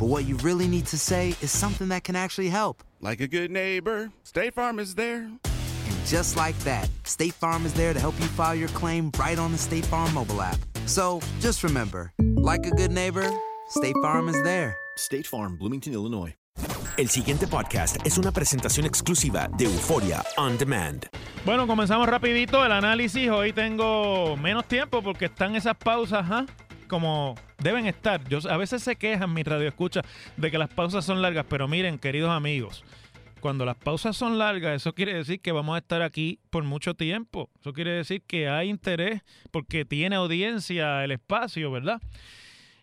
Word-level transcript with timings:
but 0.00 0.06
what 0.06 0.24
you 0.24 0.34
really 0.38 0.66
need 0.66 0.86
to 0.86 0.96
say 0.96 1.34
is 1.42 1.50
something 1.50 1.88
that 1.88 2.04
can 2.04 2.16
actually 2.16 2.48
help. 2.48 2.82
Like 3.02 3.20
a 3.20 3.28
good 3.28 3.50
neighbor, 3.50 4.10
State 4.22 4.54
Farm 4.54 4.78
is 4.78 4.94
there. 4.94 5.24
And 5.24 6.06
just 6.06 6.38
like 6.38 6.58
that, 6.60 6.88
State 7.04 7.34
Farm 7.34 7.66
is 7.66 7.74
there 7.74 7.92
to 7.92 8.00
help 8.00 8.18
you 8.18 8.26
file 8.28 8.54
your 8.54 8.70
claim 8.70 9.12
right 9.20 9.38
on 9.38 9.52
the 9.52 9.58
State 9.58 9.84
Farm 9.84 10.14
mobile 10.14 10.40
app. 10.40 10.56
So 10.86 11.20
just 11.40 11.62
remember, 11.62 12.14
like 12.18 12.66
a 12.66 12.70
good 12.70 12.90
neighbor, 12.90 13.30
State 13.68 13.94
Farm 14.00 14.30
is 14.30 14.42
there. 14.42 14.74
State 14.96 15.26
Farm, 15.26 15.58
Bloomington, 15.58 15.92
Illinois. 15.92 16.34
El 16.96 17.08
siguiente 17.08 17.46
podcast 17.46 17.96
es 18.04 18.16
una 18.16 18.32
presentación 18.32 18.86
exclusiva 18.86 19.48
de 19.56 19.66
Euforia 19.66 20.24
On 20.38 20.56
Demand. 20.56 21.06
Bueno, 21.44 21.66
comenzamos 21.66 22.08
rapidito 22.08 22.64
el 22.64 22.72
análisis. 22.72 23.28
Hoy 23.28 23.52
tengo 23.52 24.36
menos 24.38 24.66
tiempo 24.66 25.02
porque 25.02 25.26
están 25.26 25.56
esas 25.56 25.76
pausas, 25.76 26.24
¿ah? 26.30 26.46
Como 26.90 27.36
deben 27.62 27.86
estar. 27.86 28.28
Yo, 28.28 28.40
a 28.50 28.56
veces 28.56 28.82
se 28.82 28.96
quejan 28.96 29.32
mi 29.32 29.44
radio 29.44 29.68
escucha 29.68 30.02
de 30.36 30.50
que 30.50 30.58
las 30.58 30.68
pausas 30.68 31.04
son 31.04 31.22
largas, 31.22 31.46
pero 31.48 31.68
miren, 31.68 32.00
queridos 32.00 32.30
amigos, 32.30 32.84
cuando 33.40 33.64
las 33.64 33.76
pausas 33.76 34.16
son 34.16 34.38
largas, 34.38 34.74
eso 34.74 34.92
quiere 34.92 35.14
decir 35.14 35.40
que 35.40 35.52
vamos 35.52 35.76
a 35.76 35.78
estar 35.78 36.02
aquí 36.02 36.40
por 36.50 36.64
mucho 36.64 36.94
tiempo. 36.94 37.48
Eso 37.60 37.72
quiere 37.72 37.92
decir 37.92 38.22
que 38.26 38.48
hay 38.48 38.68
interés 38.68 39.22
porque 39.52 39.84
tiene 39.84 40.16
audiencia 40.16 41.04
el 41.04 41.12
espacio, 41.12 41.70
¿verdad? 41.70 42.00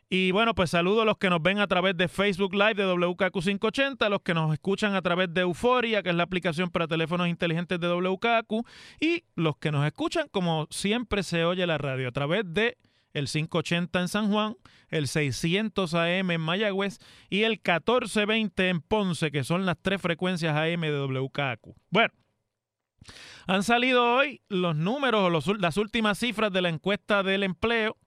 Y 0.10 0.32
bueno, 0.32 0.56
pues 0.56 0.70
saludo 0.70 1.02
a 1.02 1.06
los 1.06 1.18
que 1.18 1.30
nos 1.30 1.42
ven 1.42 1.60
a 1.60 1.68
través 1.68 1.98
de 1.98 2.08
Facebook 2.08 2.54
Live 2.54 2.76
de 2.76 2.86
WKQ580, 2.86 4.06
a 4.06 4.10
los 4.10 4.22
que 4.22 4.34
nos 4.34 4.54
escuchan 4.54 4.96
a 4.96 5.02
través 5.02 5.34
de 5.34 5.42
Euforia, 5.42 6.02
que 6.02 6.12
es 6.12 6.16
la 6.16 6.24
aplicación 6.24 6.70
para 6.70 6.88
teléfonos 6.88 7.28
inteligentes 7.28 7.78
de 7.78 7.90
WKQ, 7.90 8.66
y 9.02 9.26
los 9.36 9.58
que 9.58 9.70
nos 9.70 9.86
escuchan 9.86 10.30
como 10.32 10.66
siempre 10.70 11.24
se 11.24 11.44
oye 11.44 11.68
la 11.68 11.78
radio 11.78 12.08
a 12.08 12.12
través 12.14 12.46
de 12.46 12.78
el 13.14 13.28
580 13.28 14.02
en 14.02 14.08
San 14.08 14.32
Juan, 14.32 14.56
el 14.90 15.08
600 15.08 15.94
AM 15.94 16.32
en 16.32 16.42
Mayagüez 16.42 17.00
y 17.30 17.44
el 17.44 17.54
1420 17.54 18.70
en 18.70 18.82
Ponce, 18.82 19.32
que 19.32 19.44
son 19.44 19.66
las 19.66 19.78
tres 19.82 20.02
frecuencias 20.02 20.56
AM 20.56 20.82
de 20.82 21.00
WKQ. 21.00 21.76
Bueno, 21.90 22.14
han 23.48 23.64
salido 23.64 24.16
hoy 24.16 24.42
los 24.50 24.76
números 24.76 25.24
o 25.24 25.54
las 25.56 25.78
últimas 25.78 26.20
cifras 26.20 26.52
de 26.52 26.62
la 26.62 26.70
encuesta 26.70 27.24
del 27.24 27.44
empleo 27.44 27.98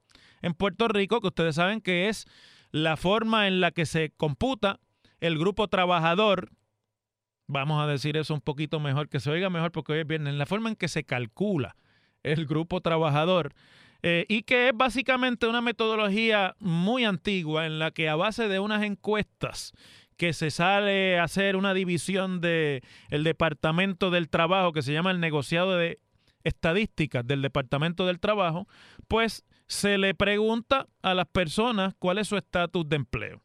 en 0.43 0.55
Puerto 0.55 0.89
Rico, 0.89 1.21
que 1.21 1.29
ustedes 1.29 1.57
saben 1.57 1.81
que 1.81 2.09
es 2.09 2.27
la 2.71 2.97
forma 2.97 3.49
en 3.49 3.61
la 3.61 3.71
que 3.71 3.87
se 3.87 4.11
computa 4.17 4.81
el 5.21 5.39
grupo 5.39 5.69
trabajador. 5.69 6.51
Vamos 7.47 7.83
a 7.83 7.87
decir 7.87 8.17
eso 8.17 8.35
un 8.35 8.41
poquito 8.41 8.81
mejor, 8.81 9.09
que 9.09 9.21
se 9.21 9.31
oiga 9.31 9.51
mejor 9.51 9.73
porque 9.73 9.93
hoy 9.93 9.99
es 10.01 10.07
viernes, 10.07 10.35
la 10.35 10.47
forma 10.47 10.69
en 10.69 10.77
que 10.77 10.89
se 10.89 11.05
calcula 11.05 11.77
el 12.23 12.47
grupo 12.47 12.81
trabajador. 12.81 13.55
Eh, 14.03 14.25
y 14.29 14.43
que 14.43 14.69
es 14.69 14.77
básicamente 14.77 15.47
una 15.47 15.61
metodología 15.61 16.57
muy 16.59 17.05
antigua 17.05 17.67
en 17.67 17.79
la 17.79 17.91
que 17.91 18.09
a 18.09 18.17
base 18.17 18.49
de 18.49 18.59
unas 18.59 18.83
encuestas 18.83 19.73
que 20.17 20.33
se 20.33 20.51
sale 20.51 21.19
a 21.19 21.25
hacer 21.25 21.57
una 21.57 21.73
división 21.73 22.41
de 22.41 22.83
el 23.09 23.25
departamento 23.25 24.11
del 24.11 24.29
trabajo 24.29 24.73
que 24.73 24.83
se 24.83 24.93
llama 24.93 25.11
el 25.11 25.21
negociado 25.21 25.77
de 25.77 25.99
estadísticas 26.45 27.27
del 27.27 27.43
departamento 27.43 28.07
del 28.07 28.21
trabajo, 28.21 28.67
pues 29.09 29.45
se 29.67 29.99
le 29.99 30.15
pregunta 30.15 30.87
a 31.03 31.15
las 31.15 31.27
personas 31.27 31.95
cuál 31.99 32.19
es 32.19 32.29
su 32.29 32.37
estatus 32.37 32.89
de 32.89 32.97
empleo. 32.97 33.43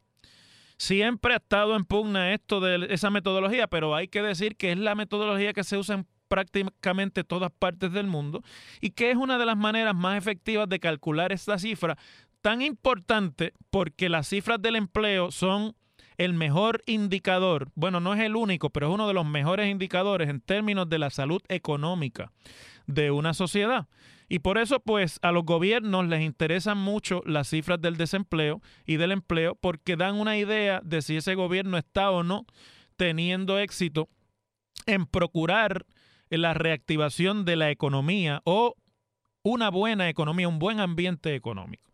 Siempre 0.78 1.34
ha 1.34 1.38
estado 1.38 1.76
en 1.76 1.86
pugna 1.86 2.34
esto 2.34 2.60
de 2.60 2.88
esa 2.90 3.10
metodología, 3.10 3.68
pero 3.68 3.96
hay 3.96 4.08
que 4.08 4.22
decir 4.22 4.58
que 4.58 4.72
es 4.72 4.78
la 4.78 4.96
metodología 4.96 5.54
que 5.54 5.64
se 5.64 5.78
usa 5.78 5.96
en 5.96 6.08
prácticamente 6.28 7.24
todas 7.24 7.52
partes 7.52 7.92
del 7.92 8.08
mundo 8.08 8.42
y 8.82 8.92
que 8.92 9.12
es 9.12 9.18
una 9.18 9.38
de 9.38 9.46
las 9.46 9.58
maneras 9.58 9.96
más 9.96 10.18
efectivas 10.18 10.68
de 10.70 10.80
calcular 10.80 11.32
esta 11.32 11.58
cifra 11.60 11.98
tan 12.42 12.62
importante 12.62 13.54
porque 13.70 14.10
las 14.10 14.28
cifras 14.28 14.62
del 14.62 14.76
empleo 14.76 15.32
son 15.32 15.76
el 16.18 16.34
mejor 16.34 16.82
indicador, 16.86 17.72
bueno, 17.76 18.00
no 18.00 18.14
es 18.14 18.22
el 18.22 18.36
único, 18.36 18.70
pero 18.70 18.88
es 18.88 18.94
uno 18.94 19.08
de 19.08 19.14
los 19.14 19.26
mejores 19.26 19.70
indicadores 19.70 20.30
en 20.30 20.40
términos 20.40 20.90
de 20.90 21.00
la 21.00 21.10
salud 21.10 21.42
económica 21.50 22.32
de 22.88 23.12
una 23.12 23.34
sociedad. 23.34 23.88
Y 24.28 24.40
por 24.40 24.58
eso, 24.58 24.80
pues, 24.80 25.20
a 25.22 25.32
los 25.32 25.44
gobiernos 25.44 26.08
les 26.08 26.22
interesan 26.22 26.78
mucho 26.78 27.22
las 27.26 27.50
cifras 27.50 27.80
del 27.82 27.98
desempleo 27.98 28.62
y 28.86 28.98
del 28.98 29.12
empleo 29.12 29.56
porque 29.56 29.96
dan 29.96 30.16
una 30.16 30.38
idea 30.38 30.82
de 30.84 31.02
si 31.02 31.18
ese 31.18 31.36
gobierno 31.36 31.78
está 31.78 32.10
o 32.12 32.24
no 32.24 32.46
teniendo 32.96 33.60
éxito 33.60 34.10
en 34.88 35.06
procurar 35.06 35.86
la 36.30 36.54
reactivación 36.54 37.46
de 37.46 37.56
la 37.56 37.72
economía 37.72 38.42
o 38.46 38.76
una 39.44 39.70
buena 39.70 40.10
economía, 40.10 40.48
un 40.48 40.60
buen 40.60 40.80
ambiente 40.80 41.36
económico. 41.36 41.92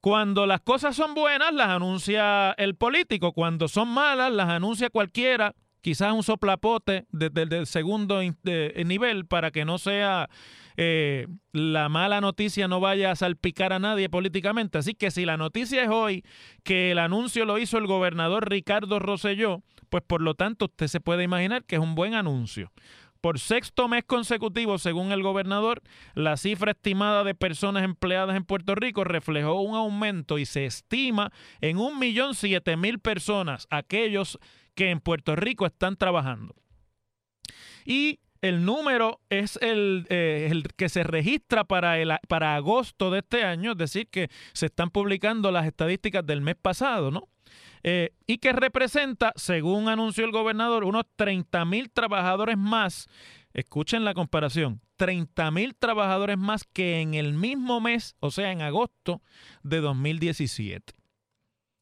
Cuando 0.00 0.46
las 0.46 0.60
cosas 0.62 0.96
son 0.96 1.14
buenas, 1.14 1.52
las 1.52 1.68
anuncia 1.68 2.52
el 2.52 2.74
político. 2.74 3.32
Cuando 3.32 3.68
son 3.68 3.88
malas, 3.88 4.32
las 4.32 4.48
anuncia 4.48 4.88
cualquiera. 4.88 5.54
Quizás 5.82 6.12
un 6.12 6.22
soplapote 6.22 7.06
desde 7.10 7.42
el 7.58 7.66
segundo 7.66 8.18
de- 8.18 8.82
nivel 8.86 9.26
para 9.26 9.50
que 9.50 9.64
no 9.64 9.78
sea 9.78 10.28
eh, 10.76 11.26
la 11.52 11.88
mala 11.88 12.20
noticia 12.20 12.68
no 12.68 12.80
vaya 12.80 13.10
a 13.10 13.16
salpicar 13.16 13.72
a 13.72 13.78
nadie 13.78 14.08
políticamente. 14.08 14.78
Así 14.78 14.94
que 14.94 15.10
si 15.10 15.24
la 15.24 15.36
noticia 15.36 15.82
es 15.82 15.88
hoy 15.90 16.24
que 16.64 16.90
el 16.90 16.98
anuncio 16.98 17.44
lo 17.44 17.58
hizo 17.58 17.76
el 17.78 17.86
gobernador 17.86 18.48
Ricardo 18.50 18.98
Rosselló, 18.98 19.62
pues 19.90 20.02
por 20.06 20.20
lo 20.22 20.34
tanto 20.34 20.66
usted 20.66 20.86
se 20.86 21.00
puede 21.00 21.24
imaginar 21.24 21.64
que 21.64 21.76
es 21.76 21.82
un 21.82 21.94
buen 21.94 22.14
anuncio. 22.14 22.72
Por 23.20 23.38
sexto 23.38 23.86
mes 23.86 24.04
consecutivo, 24.04 24.78
según 24.78 25.12
el 25.12 25.22
gobernador, 25.22 25.82
la 26.14 26.36
cifra 26.36 26.72
estimada 26.72 27.22
de 27.22 27.34
personas 27.34 27.84
empleadas 27.84 28.36
en 28.36 28.44
Puerto 28.44 28.74
Rico 28.74 29.04
reflejó 29.04 29.60
un 29.60 29.76
aumento 29.76 30.38
y 30.38 30.46
se 30.46 30.64
estima 30.64 31.30
en 31.60 31.76
1.007.000 31.76 33.00
personas 33.00 33.66
aquellos 33.70 34.38
que 34.74 34.90
en 34.90 35.00
Puerto 35.00 35.36
Rico 35.36 35.66
están 35.66 35.96
trabajando. 35.96 36.54
Y 37.84 38.20
el 38.40 38.64
número 38.64 39.20
es 39.28 39.58
el, 39.60 40.06
eh, 40.08 40.62
que 40.76 40.88
se 40.88 41.02
registra 41.02 41.64
para, 41.64 41.98
el, 41.98 42.12
para 42.26 42.54
agosto 42.56 43.10
de 43.10 43.18
este 43.18 43.44
año, 43.44 43.72
es 43.72 43.78
decir, 43.78 44.08
que 44.08 44.30
se 44.54 44.66
están 44.66 44.90
publicando 44.90 45.50
las 45.50 45.66
estadísticas 45.66 46.24
del 46.24 46.40
mes 46.40 46.56
pasado, 46.56 47.10
¿no? 47.10 47.28
Eh, 47.82 48.10
y 48.26 48.38
que 48.38 48.52
representa, 48.52 49.32
según 49.36 49.88
anunció 49.88 50.24
el 50.24 50.32
gobernador, 50.32 50.84
unos 50.84 51.04
30 51.16 51.64
mil 51.64 51.90
trabajadores 51.90 52.58
más. 52.58 53.08
Escuchen 53.52 54.04
la 54.04 54.14
comparación, 54.14 54.80
30 54.96 55.50
mil 55.50 55.74
trabajadores 55.74 56.38
más 56.38 56.64
que 56.64 57.00
en 57.00 57.14
el 57.14 57.32
mismo 57.32 57.80
mes, 57.80 58.16
o 58.20 58.30
sea, 58.30 58.52
en 58.52 58.62
agosto 58.62 59.22
de 59.62 59.80
2017. 59.80 60.94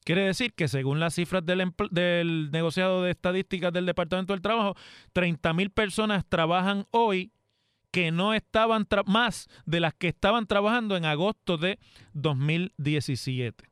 Quiere 0.03 0.23
decir 0.23 0.53
que 0.53 0.67
según 0.67 0.99
las 0.99 1.15
cifras 1.15 1.45
del, 1.45 1.71
del 1.91 2.49
negociado 2.51 3.03
de 3.03 3.11
estadísticas 3.11 3.71
del 3.71 3.85
Departamento 3.85 4.33
del 4.33 4.41
Trabajo, 4.41 4.75
30 5.13 5.53
mil 5.53 5.69
personas 5.69 6.25
trabajan 6.27 6.85
hoy 6.91 7.31
que 7.91 8.11
no 8.11 8.33
estaban 8.33 8.87
más 9.05 9.47
de 9.65 9.79
las 9.79 9.93
que 9.93 10.07
estaban 10.07 10.47
trabajando 10.47 10.95
en 10.95 11.05
agosto 11.05 11.57
de 11.57 11.79
2017. 12.13 13.68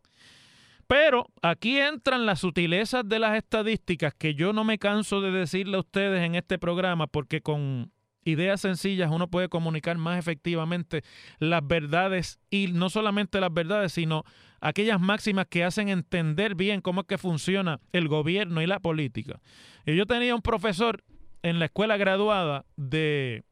Pero 0.87 1.25
aquí 1.41 1.79
entran 1.79 2.25
las 2.25 2.39
sutilezas 2.39 3.07
de 3.07 3.19
las 3.19 3.35
estadísticas 3.35 4.13
que 4.13 4.35
yo 4.35 4.53
no 4.53 4.63
me 4.63 4.79
canso 4.79 5.19
de 5.19 5.31
decirle 5.31 5.77
a 5.77 5.81
ustedes 5.81 6.23
en 6.23 6.35
este 6.35 6.57
programa 6.57 7.07
porque 7.07 7.41
con 7.41 7.91
ideas 8.23 8.61
sencillas 8.61 9.11
uno 9.11 9.27
puede 9.27 9.49
comunicar 9.49 9.97
más 9.97 10.17
efectivamente 10.17 11.03
las 11.39 11.65
verdades 11.65 12.39
y 12.49 12.67
no 12.67 12.89
solamente 12.89 13.41
las 13.41 13.53
verdades, 13.53 13.93
sino 13.93 14.23
aquellas 14.61 14.99
máximas 14.99 15.47
que 15.47 15.63
hacen 15.63 15.89
entender 15.89 16.55
bien 16.55 16.81
cómo 16.81 17.01
es 17.01 17.07
que 17.07 17.17
funciona 17.17 17.79
el 17.91 18.07
gobierno 18.07 18.61
y 18.61 18.67
la 18.67 18.79
política. 18.79 19.39
Yo 19.85 20.05
tenía 20.05 20.35
un 20.35 20.41
profesor 20.41 21.03
en 21.43 21.59
la 21.59 21.65
escuela 21.65 21.97
graduada 21.97 22.65
de 22.75 23.43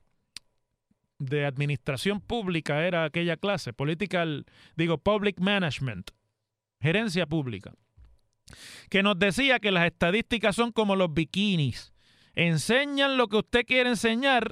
de 1.18 1.46
administración 1.46 2.20
pública 2.20 2.86
era 2.86 3.06
aquella 3.06 3.38
clase, 3.38 3.72
political, 3.72 4.46
digo, 4.76 4.98
public 4.98 5.40
management, 5.40 6.12
gerencia 6.86 7.26
pública, 7.26 7.74
que 8.90 9.04
nos 9.04 9.18
decía 9.20 9.60
que 9.60 9.72
las 9.72 9.86
estadísticas 9.86 10.56
son 10.56 10.72
como 10.72 10.96
los 10.96 11.14
bikinis, 11.14 11.94
enseñan 12.36 13.18
lo 13.18 13.28
que 13.28 13.38
usted 13.38 13.66
quiere 13.66 13.90
enseñar 13.90 14.52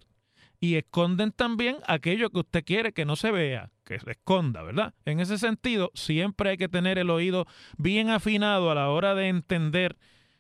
y 0.59 0.75
esconden 0.75 1.31
también 1.31 1.77
aquello 1.87 2.29
que 2.29 2.39
usted 2.39 2.63
quiere 2.63 2.93
que 2.93 3.05
no 3.05 3.15
se 3.15 3.31
vea, 3.31 3.69
que 3.83 3.99
se 3.99 4.11
esconda, 4.11 4.63
¿verdad? 4.63 4.93
En 5.05 5.19
ese 5.19 5.37
sentido, 5.37 5.91
siempre 5.93 6.51
hay 6.51 6.57
que 6.57 6.69
tener 6.69 6.97
el 6.97 7.09
oído 7.09 7.45
bien 7.77 8.09
afinado 8.09 8.71
a 8.71 8.75
la 8.75 8.89
hora 8.89 9.13
de 9.13 9.27
entender 9.27 9.97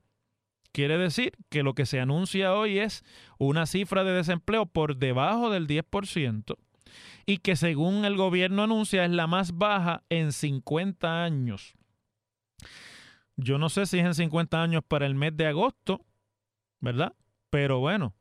Quiere 0.72 0.98
decir 0.98 1.34
que 1.50 1.63
lo 1.63 1.74
que 1.74 1.88
se 1.88 2.00
anuncia 2.00 2.54
hoy 2.54 2.80
es 2.80 3.04
una 3.40 3.66
cifra 3.66 4.04
de 4.04 4.12
desempleo 4.12 4.68
por 4.68 4.98
debajo 4.98 5.50
del 5.50 5.66
10% 5.68 6.56
y 7.27 7.38
que 7.39 7.56
según 7.56 8.06
el 8.06 8.15
gobierno 8.15 8.63
anuncia 8.63 9.06
es 9.06 9.12
la 9.12 9.27
más 9.27 9.56
baja 9.56 10.01
en 10.09 10.31
50 10.31 11.24
años. 11.24 11.75
Yo 13.35 13.59
no 13.59 13.69
sé 13.69 13.85
si 13.85 14.00
es 14.00 14.06
en 14.06 14.15
50 14.15 14.63
años 14.63 14.81
para 14.88 15.06
el 15.06 15.13
mes 15.13 15.35
de 15.35 15.45
agosto, 15.45 16.06
¿verdad? 16.79 17.13
Pero 17.50 17.79
bueno, 17.79 18.15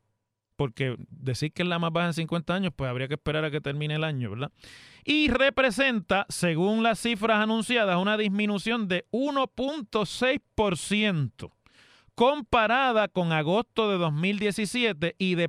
porque 0.57 0.97
decir 1.09 1.53
que 1.53 1.63
es 1.63 1.69
la 1.69 1.79
más 1.79 1.93
baja 1.93 2.09
en 2.09 2.15
50 2.15 2.53
años, 2.53 2.73
pues 2.75 2.91
habría 2.91 3.07
que 3.07 3.15
esperar 3.15 3.45
a 3.45 3.53
que 3.53 3.61
termine 3.61 3.95
el 3.95 4.03
año, 4.03 4.31
¿verdad? 4.31 4.51
Y 5.05 5.29
representa, 5.29 6.27
según 6.29 6.83
las 6.83 6.99
cifras 6.99 7.39
anunciadas, 7.39 7.99
una 7.99 8.17
disminución 8.17 8.89
de 8.89 9.07
1.6% 9.13 11.53
comparada 12.17 13.07
con 13.07 13.31
agosto 13.31 13.89
de 13.89 13.99
2017 13.99 15.15
y 15.17 15.37
de 15.37 15.49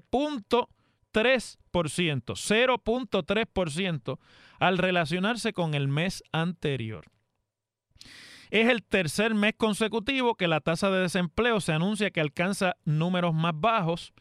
0.3%, 1.17 2.35
0.3% 2.35 4.19
al 4.59 4.77
relacionarse 4.77 5.53
con 5.53 5.73
el 5.73 5.87
mes 5.87 6.23
anterior. 6.31 7.05
Es 8.49 8.69
el 8.69 8.83
tercer 8.83 9.33
mes 9.33 9.53
consecutivo 9.57 10.35
que 10.35 10.47
la 10.47 10.61
tasa 10.61 10.89
de 10.89 11.01
desempleo 11.01 11.59
se 11.59 11.73
anuncia 11.73 12.11
que 12.11 12.21
alcanza 12.21 12.75
números 12.85 13.33
más 13.33 13.53
bajos 13.55 14.13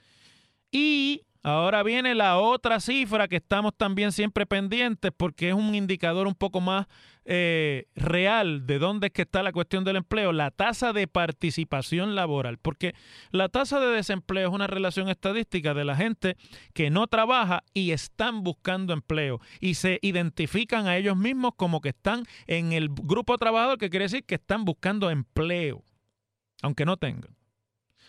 y 0.73 1.23
ahora 1.43 1.85
viene 1.85 2.15
la 2.15 2.39
otra 2.39 2.81
cifra 2.81 3.29
que 3.29 3.37
estamos 3.37 3.73
también 3.77 4.11
siempre 4.11 4.45
pendientes 4.45 5.13
porque 5.17 5.51
es 5.51 5.55
un 5.55 5.75
indicador 5.77 6.27
un 6.27 6.35
poco 6.35 6.61
más 6.61 6.87
eh, 7.29 7.87
real 7.97 8.67
de 8.67 8.79
dónde 8.79 9.09
es 9.09 9.13
que 9.13 9.23
está 9.23 9.43
la 9.43 9.53
cuestión 9.53 9.85
del 9.85 9.97
empleo, 9.97 10.33
la 10.33 10.51
tasa 10.51 10.93
de 10.93 11.09
participación 11.09 12.15
laboral, 12.15 12.59
porque 12.59 12.95
la 13.33 13.49
tasa 13.49 13.81
de 13.81 13.89
desempleo 13.89 14.49
es 14.49 14.55
una 14.55 14.69
relación 14.69 15.09
estadística 15.09 15.75
de 15.75 15.85
la 15.85 15.97
gente 15.97 16.37
que 16.73 16.89
no 16.89 17.09
trabaja 17.09 17.65
y 17.75 17.91
están 17.91 18.45
buscando 18.45 18.93
empleo 18.93 19.41
y 19.61 19.75
se 19.75 19.99
identifican 20.03 20.87
a 20.87 20.97
ellos 20.97 21.17
mismos 21.17 21.53
como 21.57 21.81
que 21.81 21.89
están 21.91 22.25
en 22.47 22.73
el 22.73 22.89
grupo 22.91 23.37
trabajador, 23.39 23.79
que 23.79 23.91
quiere 23.91 24.05
decir 24.05 24.25
que 24.25 24.37
están 24.37 24.65
buscando 24.65 25.11
empleo, 25.11 25.85
aunque 26.63 26.85
no 26.85 26.97
tengan. 26.97 27.36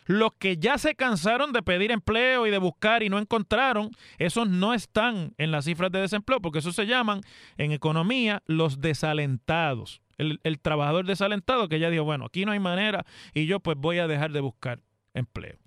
Los 0.08 0.34
que 0.40 0.58
ya 0.58 0.78
se 0.78 0.96
cansaron 0.96 1.52
de 1.52 1.62
pedir 1.62 1.92
empleo 1.92 2.48
y 2.48 2.52
de 2.52 2.58
buscar 2.58 3.04
y 3.04 3.10
no 3.10 3.20
encontraron, 3.20 3.92
esos 4.18 4.48
no 4.48 4.74
están 4.74 5.34
en 5.38 5.52
las 5.52 5.66
cifras 5.66 5.92
de 5.92 6.00
desempleo, 6.00 6.42
porque 6.42 6.60
eso 6.60 6.72
se 6.72 6.88
llaman 6.88 7.22
en 7.58 7.74
economía 7.74 8.42
los 8.46 8.80
desalentados. 8.80 10.02
El, 10.18 10.60
trabajador 10.60 11.06
desalentado 11.06 11.68
que 11.70 11.80
ya 11.80 11.92
dijo, 11.92 12.04
bueno, 12.04 12.26
aquí 12.26 12.44
no 12.44 12.52
hay 12.52 12.60
manera 12.60 13.06
y 13.36 13.46
yo 13.46 13.60
pues 13.60 13.78
voy 13.78 14.00
a 14.00 14.08
dejar 14.08 14.32
de 14.32 14.42
buscar 14.42 14.80
empleo. 15.14 15.60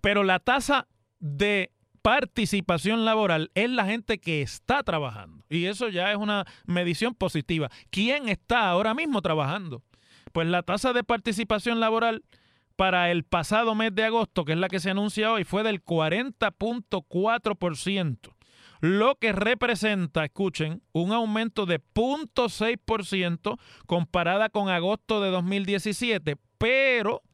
Pero 0.00 0.24
la 0.24 0.40
tasa 0.40 0.88
de 1.20 1.70
participación 2.02 3.04
laboral 3.04 3.50
es 3.54 3.70
la 3.70 3.84
gente 3.84 4.18
que 4.18 4.42
está 4.42 4.82
trabajando. 4.82 5.44
Y 5.50 5.66
eso 5.66 5.88
ya 5.88 6.10
es 6.10 6.16
una 6.16 6.46
medición 6.66 7.14
positiva. 7.14 7.70
¿Quién 7.90 8.28
está 8.28 8.70
ahora 8.70 8.94
mismo 8.94 9.22
trabajando? 9.22 9.82
Pues 10.32 10.48
la 10.48 10.62
tasa 10.62 10.92
de 10.92 11.04
participación 11.04 11.78
laboral 11.78 12.24
para 12.78 13.10
el 13.10 13.24
pasado 13.24 13.74
mes 13.74 13.92
de 13.92 14.04
agosto, 14.04 14.44
que 14.44 14.52
es 14.52 14.58
la 14.58 14.68
que 14.68 14.78
se 14.78 14.90
anuncia 14.90 15.32
hoy, 15.32 15.42
fue 15.42 15.64
del 15.64 15.84
40.4%, 15.84 18.36
lo 18.80 19.16
que 19.16 19.32
representa, 19.32 20.24
escuchen, 20.24 20.80
un 20.92 21.12
aumento 21.12 21.66
de 21.66 21.80
0.6% 21.80 23.58
comparada 23.84 24.48
con 24.48 24.68
agosto 24.68 25.20
de 25.20 25.30
2017, 25.30 26.36
pero 26.56 27.24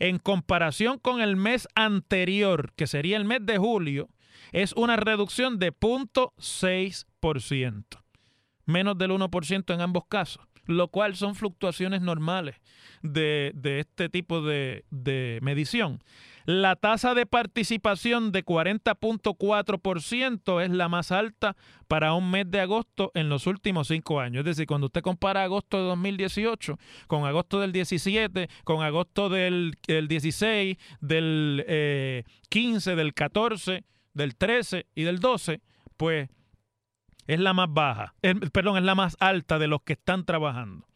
en 0.00 0.18
comparación 0.18 0.98
con 0.98 1.20
el 1.20 1.36
mes 1.36 1.68
anterior, 1.76 2.72
que 2.74 2.88
sería 2.88 3.18
el 3.18 3.24
mes 3.24 3.46
de 3.46 3.58
julio, 3.58 4.08
es 4.50 4.72
una 4.72 4.96
reducción 4.96 5.60
de 5.60 5.72
0.6%, 5.72 7.84
menos 8.64 8.98
del 8.98 9.12
1% 9.12 9.72
en 9.72 9.80
ambos 9.80 10.06
casos 10.08 10.44
lo 10.66 10.88
cual 10.88 11.16
son 11.16 11.34
fluctuaciones 11.34 12.02
normales 12.02 12.56
de, 13.02 13.52
este 13.78 14.08
tipo 14.08 14.40
de, 14.42 14.84
medición. 15.42 16.02
La 16.44 16.76
tasa 16.76 17.14
de 17.14 17.26
participación 17.26 18.30
de 18.30 18.44
40.4% 18.44 20.62
es 20.62 20.70
la 20.70 20.88
más 20.88 21.10
alta 21.10 21.56
para 21.88 22.14
un 22.14 22.30
mes 22.30 22.48
de 22.48 22.60
agosto 22.60 23.10
en 23.14 23.28
los 23.28 23.48
últimos 23.48 23.88
cinco 23.88 24.20
años. 24.20 24.38
Es 24.40 24.44
decir, 24.44 24.66
cuando 24.66 24.86
usted 24.86 25.02
compara 25.02 25.42
agosto 25.42 25.78
de 25.78 25.84
2018 25.88 26.78
con 27.08 27.24
agosto 27.24 27.58
del 27.60 27.72
17, 27.72 28.48
con 28.62 28.84
agosto 28.84 29.28
del, 29.28 29.76
16, 29.86 30.76
del 31.00 32.24
15, 32.48 32.92
eh, 32.92 32.96
del 32.96 33.12
14, 33.12 33.82
del 34.14 34.36
13 34.36 34.86
y 34.94 35.02
del 35.02 35.18
12, 35.18 35.60
pues 35.96 36.28
es 37.26 37.40
la 37.40 37.52
más 37.52 37.72
baja, 37.72 38.14
perdón, 38.52 38.78
es 38.78 38.84
la 38.84 38.94
más 38.94 39.16
alta 39.20 39.58
de 39.58 39.66
los 39.66 39.82
que 39.82 39.94
están 39.94 40.24
trabajando. 40.24 40.86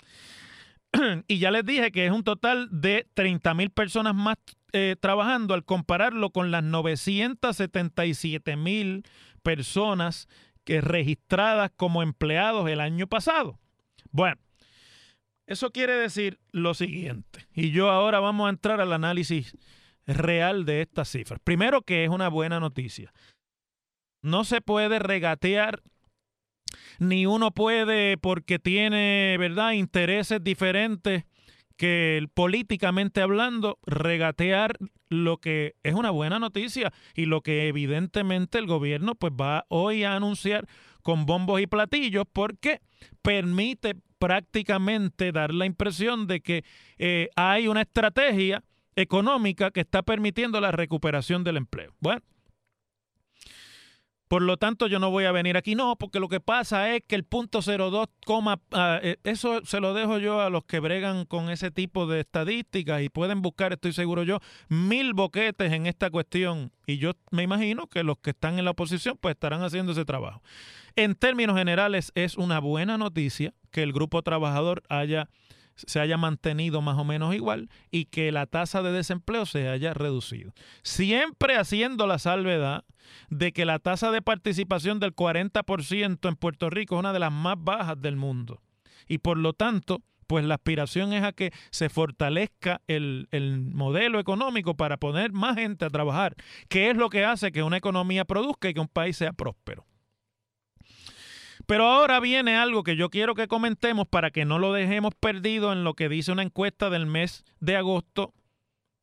y 1.29 1.39
ya 1.39 1.51
les 1.51 1.65
dije 1.65 1.93
que 1.93 2.07
es 2.07 2.13
un 2.13 2.25
total 2.25 2.69
de 2.71 3.07
30 3.15 3.55
mil 3.55 3.71
personas 3.71 4.15
más 4.15 4.37
eh, 4.73 4.97
trabajando 5.01 5.55
al 5.55 5.65
compararlo 5.65 6.31
con 6.31 6.51
las 6.51 6.63
977 6.63 8.57
mil 8.57 9.05
personas 9.43 10.29
que 10.65 10.81
registradas 10.81 11.71
como 11.77 12.03
empleados 12.03 12.69
el 12.69 12.81
año 12.81 13.07
pasado. 13.07 13.59
Bueno, 14.11 14.41
eso 15.47 15.71
quiere 15.71 15.95
decir 15.95 16.39
lo 16.53 16.75
siguiente, 16.75 17.49
y 17.55 17.73
yo 17.73 17.91
ahora 17.91 18.21
vamos 18.21 18.47
a 18.47 18.51
entrar 18.51 18.81
al 18.81 18.93
análisis 18.93 19.57
real 20.07 20.65
de 20.65 20.83
estas 20.83 21.09
cifras. 21.09 21.41
Primero 21.43 21.83
que 21.83 22.05
es 22.05 22.11
una 22.11 22.29
buena 22.29 22.61
noticia. 22.61 23.13
No 24.23 24.45
se 24.45 24.61
puede 24.61 24.99
regatear 24.99 25.83
ni 27.01 27.27
uno 27.27 27.51
puede, 27.51 28.17
porque 28.19 28.59
tiene, 28.59 29.37
¿verdad?, 29.39 29.73
intereses 29.73 30.45
diferentes 30.45 31.25
que 31.77 32.27
políticamente 32.35 33.23
hablando, 33.23 33.79
regatear 33.87 34.77
lo 35.09 35.39
que 35.39 35.77
es 35.83 35.95
una 35.95 36.11
buena 36.11 36.39
noticia 36.39 36.93
y 37.15 37.25
lo 37.25 37.41
que 37.41 37.69
evidentemente 37.69 38.59
el 38.59 38.67
gobierno 38.67 39.15
pues 39.15 39.33
va 39.33 39.65
hoy 39.69 40.05
a 40.05 40.15
anunciar 40.15 40.67
con 41.03 41.25
bombos 41.25 41.59
y 41.63 41.67
platillos 41.67 42.27
porque 42.31 42.83
permite 43.23 43.97
prácticamente 44.19 45.33
dar 45.33 45.55
la 45.55 45.65
impresión 45.65 46.27
de 46.27 46.43
que 46.43 46.65
eh, 46.99 47.31
hay 47.35 47.67
una 47.67 47.81
estrategia 47.81 48.63
económica 48.95 49.71
que 49.71 49.81
está 49.81 50.03
permitiendo 50.03 50.61
la 50.61 50.73
recuperación 50.73 51.45
del 51.45 51.57
empleo. 51.57 51.95
Bueno, 52.01 52.21
por 54.31 54.43
lo 54.43 54.59
tanto, 54.59 54.87
yo 54.87 55.01
no 55.01 55.11
voy 55.11 55.25
a 55.25 55.33
venir 55.33 55.57
aquí, 55.57 55.75
no, 55.75 55.97
porque 55.97 56.21
lo 56.21 56.29
que 56.29 56.39
pasa 56.39 56.95
es 56.95 57.03
que 57.05 57.17
el 57.17 57.25
punto 57.25 57.63
02, 57.63 58.07
ah, 58.71 59.01
eh, 59.03 59.17
eso 59.25 59.61
se 59.65 59.81
lo 59.81 59.93
dejo 59.93 60.19
yo 60.19 60.41
a 60.41 60.51
los 60.51 60.65
que 60.67 60.79
bregan 60.79 61.25
con 61.25 61.51
ese 61.51 61.73
tipo 61.73 62.07
de 62.07 62.21
estadísticas 62.21 63.03
y 63.03 63.09
pueden 63.09 63.43
buscar, 63.43 63.73
estoy 63.73 63.93
seguro 63.93 64.23
yo, 64.23 64.39
mil 64.69 65.15
boquetes 65.15 65.73
en 65.73 65.89
esta 65.89 66.11
cuestión. 66.11 66.71
Y 66.87 66.99
yo 66.99 67.15
me 67.33 67.43
imagino 67.43 67.89
que 67.89 68.05
los 68.05 68.19
que 68.19 68.31
están 68.31 68.57
en 68.61 68.67
la 68.67 68.71
oposición 68.71 69.19
pues 69.21 69.35
estarán 69.35 69.65
haciendo 69.65 69.91
ese 69.91 70.05
trabajo. 70.05 70.45
En 70.95 71.17
términos 71.17 71.59
generales, 71.59 72.13
es 72.15 72.37
una 72.37 72.61
buena 72.61 72.99
noticia 72.99 73.53
que 73.73 73.83
el 73.83 73.93
grupo 73.93 74.23
trabajador 74.23 74.85
haya 74.89 75.29
se 75.75 76.01
haya 76.01 76.17
mantenido 76.17 76.83
más 76.83 76.99
o 76.99 77.05
menos 77.05 77.35
igual 77.35 77.69
y 77.91 78.07
que 78.07 78.33
la 78.33 78.47
tasa 78.47 78.83
de 78.83 78.93
desempleo 78.93 79.47
se 79.47 79.69
haya 79.69 79.95
reducido. 79.95 80.53
Siempre 80.83 81.57
haciendo 81.57 82.07
la 82.07 82.19
salvedad 82.19 82.85
de 83.29 83.53
que 83.53 83.65
la 83.65 83.79
tasa 83.79 84.11
de 84.11 84.23
participación 84.23 85.01
del 85.01 85.15
40% 85.15 86.29
en 86.29 86.37
Puerto 86.37 86.71
Rico 86.71 86.97
es 86.97 87.01
una 87.01 87.13
de 87.13 87.19
las 87.19 87.33
más 87.33 87.57
bajas 87.59 88.01
del 88.01 88.17
mundo. 88.17 88.61
Y 89.09 89.19
por 89.19 89.39
lo 89.39 89.53
tanto, 89.53 90.03
pues 90.27 90.45
la 90.45 90.55
aspiración 90.55 91.13
es 91.13 91.25
a 91.25 91.33
que 91.33 91.51
se 91.71 91.89
fortalezca 91.89 92.83
el, 92.87 93.27
el, 93.33 93.61
modelo 93.63 94.21
económico 94.21 94.77
para 94.77 94.97
poner 94.97 95.33
más 95.33 95.57
gente 95.57 95.85
a 95.85 95.91
trabajar, 95.91 96.37
que 96.69 96.89
es 96.89 96.97
lo 96.97 97.11
que 97.11 97.25
hace 97.25 97.51
que 97.51 97.65
una 97.65 97.79
economía 97.79 98.25
produzca 98.25 98.69
y 98.69 98.75
que 98.75 98.81
un 98.81 98.87
país 98.87 99.17
sea 99.17 99.33
próspero. 99.33 99.87
Pero 101.71 101.87
ahora 101.87 102.19
viene 102.19 102.57
algo 102.57 102.83
que 102.83 102.97
yo 102.97 103.11
quiero 103.11 103.37
que 103.37 103.47
comentemos 103.47 104.09
para 104.09 104.33
que 104.33 104.45
no 104.45 104.59
lo 104.59 104.73
dejemos 104.73 105.15
perdido 105.15 105.73
en 105.73 105.85
lo 105.85 105.95
que 105.95 106.09
dice 106.09 106.33
una 106.33 106.43
encuesta 106.43 106.91
del 106.91 107.07
mes 107.07 107.45
de 107.61 107.77
agosto 107.77 108.35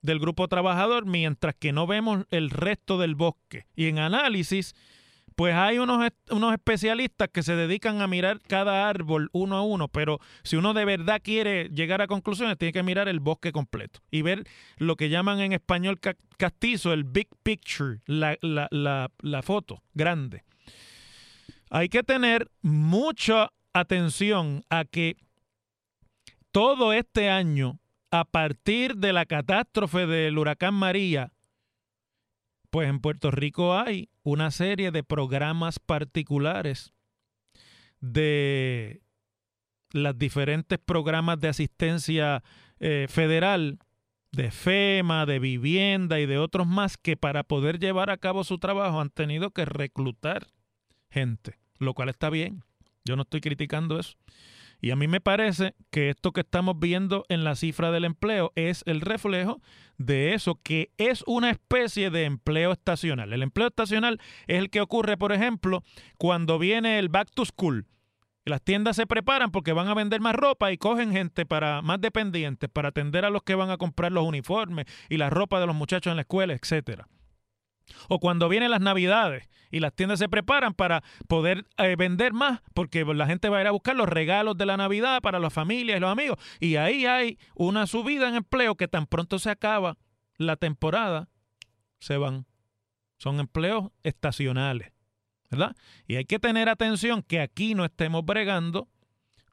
del 0.02 0.20
grupo 0.20 0.50
trabajador, 0.50 1.06
mientras 1.06 1.56
que 1.56 1.72
no 1.72 1.88
vemos 1.88 2.26
el 2.30 2.50
resto 2.50 2.98
del 2.98 3.16
bosque. 3.16 3.68
Y 3.74 3.86
en 3.86 4.00
análisis, 4.00 4.76
pues 5.38 5.56
hay 5.56 5.78
unos, 5.78 6.12
unos 6.30 6.52
especialistas 6.52 7.30
que 7.32 7.42
se 7.42 7.56
dedican 7.56 8.02
a 8.02 8.08
mirar 8.08 8.42
cada 8.42 8.90
árbol 8.90 9.30
uno 9.32 9.56
a 9.56 9.62
uno, 9.62 9.88
pero 9.88 10.20
si 10.44 10.58
uno 10.58 10.74
de 10.74 10.84
verdad 10.84 11.22
quiere 11.24 11.70
llegar 11.70 12.02
a 12.02 12.08
conclusiones, 12.08 12.58
tiene 12.58 12.74
que 12.74 12.84
mirar 12.84 13.08
el 13.08 13.22
bosque 13.22 13.54
completo 13.54 14.02
y 14.12 14.24
ver 14.24 14.44
lo 14.76 14.98
que 14.98 15.08
llaman 15.08 15.40
en 15.40 15.54
español 15.54 16.02
castizo, 16.36 16.92
el 16.92 17.06
big 17.06 17.30
picture, 17.44 18.02
la, 18.08 18.38
la, 18.42 18.68
la, 18.72 19.10
la 19.22 19.42
foto 19.42 19.84
grande 19.94 20.44
hay 21.70 21.90
que 21.90 22.04
tener 22.04 22.50
mucha 22.62 23.52
atención 23.74 24.64
a 24.70 24.86
que 24.86 25.18
todo 26.52 26.94
este 26.94 27.30
año, 27.30 27.80
a 28.12 28.26
partir 28.26 28.96
de 28.96 29.14
la 29.14 29.26
catástrofe 29.26 30.08
del 30.08 30.38
huracán 30.38 30.74
María, 30.74 31.32
pues 32.70 32.90
en 32.90 33.00
Puerto 33.00 33.32
Rico 33.32 33.78
hay 33.78 34.10
una 34.24 34.52
serie 34.52 34.92
de 34.92 35.04
programas 35.04 35.80
particulares 35.80 36.94
de 38.00 39.02
los 39.92 40.18
diferentes 40.18 40.78
programas 40.80 41.40
de 41.40 41.48
asistencia 41.48 42.44
eh, 42.80 43.08
federal, 43.10 43.80
de 44.32 44.52
FEMA, 44.52 45.26
de 45.26 45.40
vivienda 45.40 46.20
y 46.20 46.26
de 46.26 46.38
otros 46.38 46.68
más 46.68 46.98
que 46.98 47.16
para 47.16 47.44
poder 47.44 47.80
llevar 47.80 48.10
a 48.10 48.18
cabo 48.18 48.44
su 48.44 48.58
trabajo 48.58 49.00
han 49.00 49.10
tenido 49.10 49.52
que 49.52 49.66
reclutar 49.66 50.48
gente, 51.10 51.58
lo 51.80 51.94
cual 51.94 52.10
está 52.10 52.30
bien. 52.30 52.64
Yo 53.06 53.16
no 53.16 53.24
estoy 53.24 53.42
criticando 53.42 54.00
eso. 54.00 54.18
Y 54.80 54.92
a 54.92 54.96
mí 54.96 55.08
me 55.08 55.22
parece 55.22 55.74
que 55.90 56.10
esto 56.10 56.32
que 56.32 56.42
estamos 56.42 56.80
viendo 56.80 57.26
en 57.30 57.44
la 57.44 57.56
cifra 57.56 57.92
del 57.92 58.06
empleo 58.06 58.52
es 58.56 58.84
el 58.86 59.02
reflejo 59.02 59.60
de 59.98 60.36
eso, 60.36 60.60
que 60.62 60.92
es 60.98 61.24
una 61.26 61.50
especie 61.50 62.12
de 62.12 62.26
empleo 62.26 62.72
estacional. 62.72 63.34
El 63.34 63.42
empleo 63.42 63.68
estacional 63.68 64.20
es 64.46 64.60
el 64.60 64.70
que 64.70 64.82
ocurre, 64.82 65.18
por 65.18 65.32
ejemplo, 65.32 65.84
cuando 66.18 66.60
viene 66.60 67.00
el 67.00 67.10
back 67.10 67.32
to 67.32 67.46
school. 67.46 67.88
Las 68.46 68.62
tiendas 68.62 68.96
se 68.96 69.08
preparan 69.08 69.52
porque 69.52 69.74
van 69.74 69.88
a 69.88 69.94
vender 69.94 70.22
más 70.22 70.36
ropa 70.36 70.72
y 70.72 70.78
cogen 70.78 71.12
gente 71.12 71.46
para 71.46 71.82
más 71.82 72.00
dependientes 72.00 72.70
para 72.70 72.90
atender 72.90 73.26
a 73.26 73.30
los 73.30 73.44
que 73.44 73.56
van 73.56 73.72
a 73.72 73.78
comprar 73.78 74.12
los 74.12 74.26
uniformes 74.26 74.86
y 75.10 75.18
la 75.18 75.30
ropa 75.30 75.60
de 75.60 75.68
los 75.68 75.76
muchachos 75.76 76.12
en 76.12 76.18
la 76.18 76.22
escuela, 76.22 76.54
etcétera. 76.54 77.08
O 78.10 78.20
cuando 78.20 78.50
vienen 78.50 78.72
las 78.72 78.82
navidades 78.82 79.48
y 79.72 79.79
las 79.79 79.94
tiendas 79.94 80.20
se 80.20 80.29
preparan 80.29 80.74
para 80.74 81.03
poder 81.27 81.65
eh, 81.77 81.96
vender 81.98 82.34
más, 82.34 82.62
porque 82.74 83.03
la 83.06 83.27
gente 83.27 83.50
va 83.50 83.58
a 83.58 83.62
ir 83.62 83.67
a 83.67 83.72
buscar 83.72 83.96
los 83.96 84.08
regalos 84.08 84.58
de 84.58 84.65
la 84.65 84.77
Navidad 84.77 85.22
para 85.22 85.39
las 85.39 85.53
familias 85.53 85.98
y 85.98 86.00
los 86.00 86.12
amigos. 86.12 86.38
Y 86.60 86.77
ahí 86.77 87.06
hay 87.06 87.38
una 87.56 87.88
subida 87.88 88.29
en 88.29 88.36
empleo 88.36 88.75
que 88.75 88.88
tan 88.88 89.06
pronto 89.08 89.39
se 89.39 89.50
acaba 89.50 89.98
la 90.38 90.56
temporada, 90.56 91.29
se 92.00 92.17
van. 92.17 92.46
Son 93.17 93.39
empleos 93.39 93.91
estacionales, 94.03 94.94
¿verdad? 95.50 95.75
Y 96.08 96.15
hay 96.17 96.25
que 96.25 96.39
tener 96.39 96.70
atención 96.70 97.24
que 97.24 97.39
aquí 97.39 97.74
no 97.74 97.84
estemos 97.84 98.24
bregando 98.24 98.88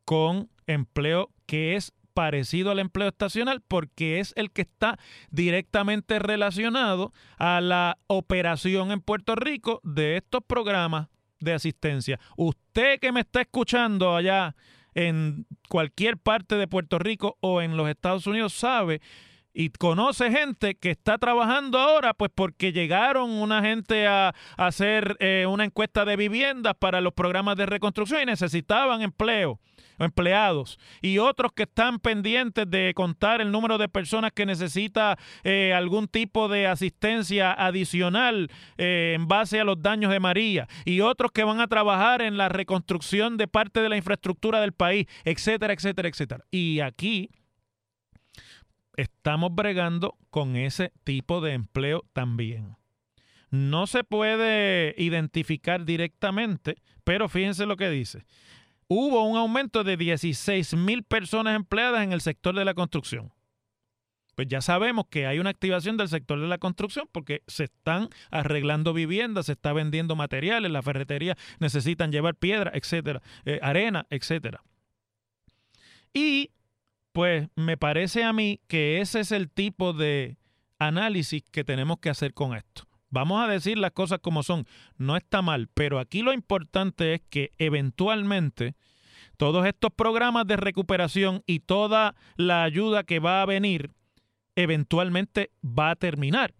con 0.04 0.50
empleo 0.66 1.30
que 1.46 1.76
es 1.76 1.94
parecido 2.14 2.70
al 2.70 2.78
empleo 2.78 3.08
estacional 3.08 3.60
porque 3.66 4.20
es 4.20 4.32
el 4.36 4.50
que 4.50 4.62
está 4.62 4.98
directamente 5.30 6.18
relacionado 6.18 7.12
a 7.36 7.60
la 7.60 7.98
operación 8.06 8.92
en 8.92 9.00
Puerto 9.00 9.34
Rico 9.34 9.80
de 9.82 10.16
estos 10.16 10.42
programas 10.46 11.08
de 11.40 11.52
asistencia. 11.52 12.18
Usted 12.36 13.00
que 13.00 13.12
me 13.12 13.20
está 13.20 13.42
escuchando 13.42 14.16
allá 14.16 14.54
en 14.94 15.46
cualquier 15.68 16.16
parte 16.16 16.54
de 16.54 16.68
Puerto 16.68 16.98
Rico 16.98 17.36
o 17.40 17.60
en 17.60 17.76
los 17.76 17.88
Estados 17.88 18.26
Unidos 18.26 18.54
sabe 18.54 19.00
y 19.52 19.70
conoce 19.70 20.30
gente 20.32 20.74
que 20.74 20.90
está 20.90 21.16
trabajando 21.18 21.78
ahora, 21.78 22.12
pues 22.12 22.30
porque 22.34 22.72
llegaron 22.72 23.30
una 23.30 23.62
gente 23.62 24.06
a, 24.06 24.34
hacer 24.56 25.16
eh, 25.20 25.46
una 25.48 25.64
encuesta 25.64 26.04
de 26.04 26.16
viviendas 26.16 26.74
para 26.76 27.00
los 27.00 27.12
programas 27.12 27.56
de 27.56 27.66
reconstrucción 27.66 28.22
y 28.22 28.26
necesitaban 28.26 29.02
empleo 29.02 29.60
empleados 29.98 30.78
y 31.02 31.18
otros 31.18 31.52
que 31.52 31.64
están 31.64 31.98
pendientes 31.98 32.68
de 32.68 32.92
contar 32.94 33.40
el 33.40 33.50
número 33.52 33.78
de 33.78 33.88
personas 33.88 34.32
que 34.32 34.46
necesita 34.46 35.18
eh, 35.42 35.72
algún 35.74 36.08
tipo 36.08 36.48
de 36.48 36.66
asistencia 36.66 37.52
adicional 37.52 38.50
eh, 38.76 39.12
en 39.16 39.28
base 39.28 39.60
a 39.60 39.64
los 39.64 39.80
daños 39.80 40.10
de 40.10 40.20
María 40.20 40.68
y 40.84 41.00
otros 41.00 41.32
que 41.32 41.44
van 41.44 41.60
a 41.60 41.68
trabajar 41.68 42.22
en 42.22 42.36
la 42.36 42.48
reconstrucción 42.48 43.36
de 43.36 43.48
parte 43.48 43.80
de 43.80 43.88
la 43.88 43.96
infraestructura 43.96 44.60
del 44.60 44.72
país, 44.72 45.06
etcétera, 45.24 45.72
etcétera, 45.72 46.08
etcétera. 46.08 46.44
Y 46.50 46.80
aquí 46.80 47.30
estamos 48.96 49.54
bregando 49.54 50.16
con 50.30 50.56
ese 50.56 50.92
tipo 51.04 51.40
de 51.40 51.52
empleo 51.52 52.04
también. 52.12 52.76
No 53.50 53.86
se 53.86 54.02
puede 54.02 54.94
identificar 54.98 55.84
directamente, 55.84 56.76
pero 57.04 57.28
fíjense 57.28 57.66
lo 57.66 57.76
que 57.76 57.88
dice 57.88 58.24
hubo 58.88 59.24
un 59.24 59.36
aumento 59.36 59.84
de 59.84 59.96
16 59.96 60.74
mil 60.74 61.02
personas 61.02 61.56
empleadas 61.56 62.02
en 62.02 62.12
el 62.12 62.20
sector 62.20 62.54
de 62.54 62.64
la 62.64 62.74
construcción. 62.74 63.32
Pues 64.34 64.48
ya 64.48 64.60
sabemos 64.60 65.06
que 65.08 65.26
hay 65.26 65.38
una 65.38 65.50
activación 65.50 65.96
del 65.96 66.08
sector 66.08 66.40
de 66.40 66.48
la 66.48 66.58
construcción 66.58 67.08
porque 67.12 67.42
se 67.46 67.64
están 67.64 68.08
arreglando 68.30 68.92
viviendas, 68.92 69.46
se 69.46 69.52
está 69.52 69.72
vendiendo 69.72 70.16
materiales, 70.16 70.72
las 70.72 70.84
ferreterías 70.84 71.36
necesitan 71.60 72.10
llevar 72.10 72.34
piedra, 72.34 72.72
etcétera, 72.74 73.22
eh, 73.44 73.60
arena, 73.62 74.06
etcétera. 74.10 74.62
Y 76.12 76.50
pues 77.12 77.48
me 77.54 77.76
parece 77.76 78.24
a 78.24 78.32
mí 78.32 78.60
que 78.66 79.00
ese 79.00 79.20
es 79.20 79.30
el 79.30 79.50
tipo 79.50 79.92
de 79.92 80.36
análisis 80.78 81.42
que 81.50 81.62
tenemos 81.62 81.98
que 81.98 82.10
hacer 82.10 82.34
con 82.34 82.56
esto. 82.56 82.88
Vamos 83.14 83.40
a 83.40 83.46
decir 83.46 83.78
las 83.78 83.92
cosas 83.92 84.18
como 84.18 84.42
son. 84.42 84.66
No 84.98 85.16
está 85.16 85.40
mal, 85.40 85.68
pero 85.72 86.00
aquí 86.00 86.22
lo 86.22 86.32
importante 86.32 87.14
es 87.14 87.22
que 87.30 87.52
eventualmente 87.58 88.74
todos 89.36 89.64
estos 89.66 89.92
programas 89.92 90.48
de 90.48 90.56
recuperación 90.56 91.40
y 91.46 91.60
toda 91.60 92.16
la 92.34 92.64
ayuda 92.64 93.04
que 93.04 93.20
va 93.20 93.40
a 93.40 93.46
venir, 93.46 93.92
eventualmente 94.56 95.52
va 95.62 95.90
a 95.90 95.94
terminar. 95.94 96.54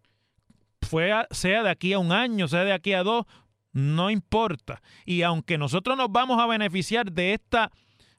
sea 1.32 1.62
de 1.64 1.70
aquí 1.70 1.92
a 1.92 1.98
un 1.98 2.12
año, 2.12 2.46
sea 2.46 2.62
de 2.62 2.72
aquí 2.72 2.92
a 2.92 3.02
dos, 3.02 3.24
no 3.72 4.08
importa. 4.08 4.80
Y 5.04 5.22
aunque 5.22 5.58
nosotros 5.58 5.96
nos 5.96 6.12
vamos 6.12 6.40
a 6.40 6.46
beneficiar 6.46 7.10
de 7.10 7.34
esta 7.34 7.72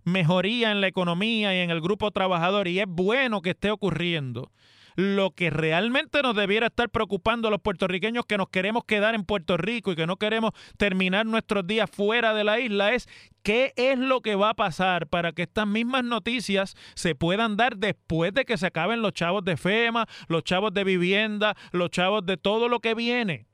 mejoría 0.04 0.74
en 0.74 0.82
la 0.82 0.88
economía 0.88 1.56
y 1.56 1.60
en 1.60 1.72
el 1.72 1.80
grupo 1.80 2.12
trabajador, 2.12 2.68
y 2.68 2.82
es 2.82 2.86
bueno 2.86 3.42
que 3.42 3.51
esté 3.51 3.72
ocurriendo, 3.72 4.51
lo 4.95 5.31
que 5.31 5.49
realmente 5.49 6.21
nos 6.21 6.35
debiera 6.35 6.67
estar 6.67 6.89
preocupando 6.89 7.47
a 7.47 7.51
los 7.51 7.61
puertorriqueños 7.61 8.25
que 8.25 8.37
nos 8.37 8.49
queremos 8.49 8.83
quedar 8.85 9.15
en 9.15 9.23
Puerto 9.23 9.57
Rico 9.57 9.91
y 9.91 9.95
que 9.95 10.07
no 10.07 10.17
queremos 10.17 10.51
terminar 10.77 11.25
nuestros 11.25 11.67
días 11.67 11.89
fuera 11.89 12.33
de 12.33 12.43
la 12.43 12.59
isla 12.59 12.93
es 12.93 13.07
qué 13.43 13.73
es 13.75 13.97
lo 13.97 14.21
que 14.21 14.35
va 14.35 14.51
a 14.51 14.53
pasar 14.55 15.07
para 15.07 15.31
que 15.31 15.43
estas 15.43 15.67
mismas 15.67 16.03
noticias 16.03 16.75
se 16.95 17.15
puedan 17.15 17.57
dar 17.57 17.77
después 17.77 18.33
de 18.33 18.45
que 18.45 18.57
se 18.57 18.67
acaben 18.67 19.01
los 19.01 19.13
chavos 19.13 19.43
de 19.45 19.57
FEMA, 19.57 20.07
los 20.27 20.43
chavos 20.43 20.73
de 20.73 20.83
vivienda, 20.83 21.55
los 21.71 21.89
chavos 21.89 22.25
de 22.25 22.37
todo 22.37 22.69
lo 22.69 22.79
que 22.79 22.95
viene 22.95 23.47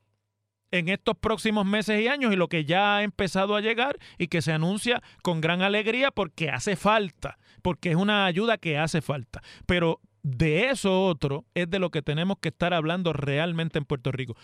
en 0.71 0.87
estos 0.89 1.17
próximos 1.17 1.65
meses 1.65 2.01
y 2.01 2.07
años 2.07 2.33
y 2.33 2.37
lo 2.37 2.47
que 2.47 2.65
ya 2.65 2.97
ha 2.97 3.03
empezado 3.03 3.55
a 3.55 3.61
llegar 3.61 3.97
y 4.17 4.27
que 4.27 4.41
se 4.41 4.53
anuncia 4.53 5.03
con 5.21 5.41
gran 5.41 5.61
alegría 5.61 6.11
porque 6.11 6.49
hace 6.49 6.75
falta, 6.75 7.37
porque 7.61 7.91
es 7.91 7.97
una 7.97 8.25
ayuda 8.25 8.57
que 8.57 8.77
hace 8.77 9.01
falta. 9.01 9.41
Pero 9.65 9.99
de 10.23 10.69
eso 10.69 11.05
otro 11.05 11.45
es 11.53 11.69
de 11.69 11.79
lo 11.79 11.89
que 11.89 12.01
tenemos 12.01 12.37
que 12.39 12.49
estar 12.49 12.73
hablando 12.73 13.13
realmente 13.13 13.79
en 13.79 13.85
Puerto 13.85 14.11
Rico. 14.11 14.35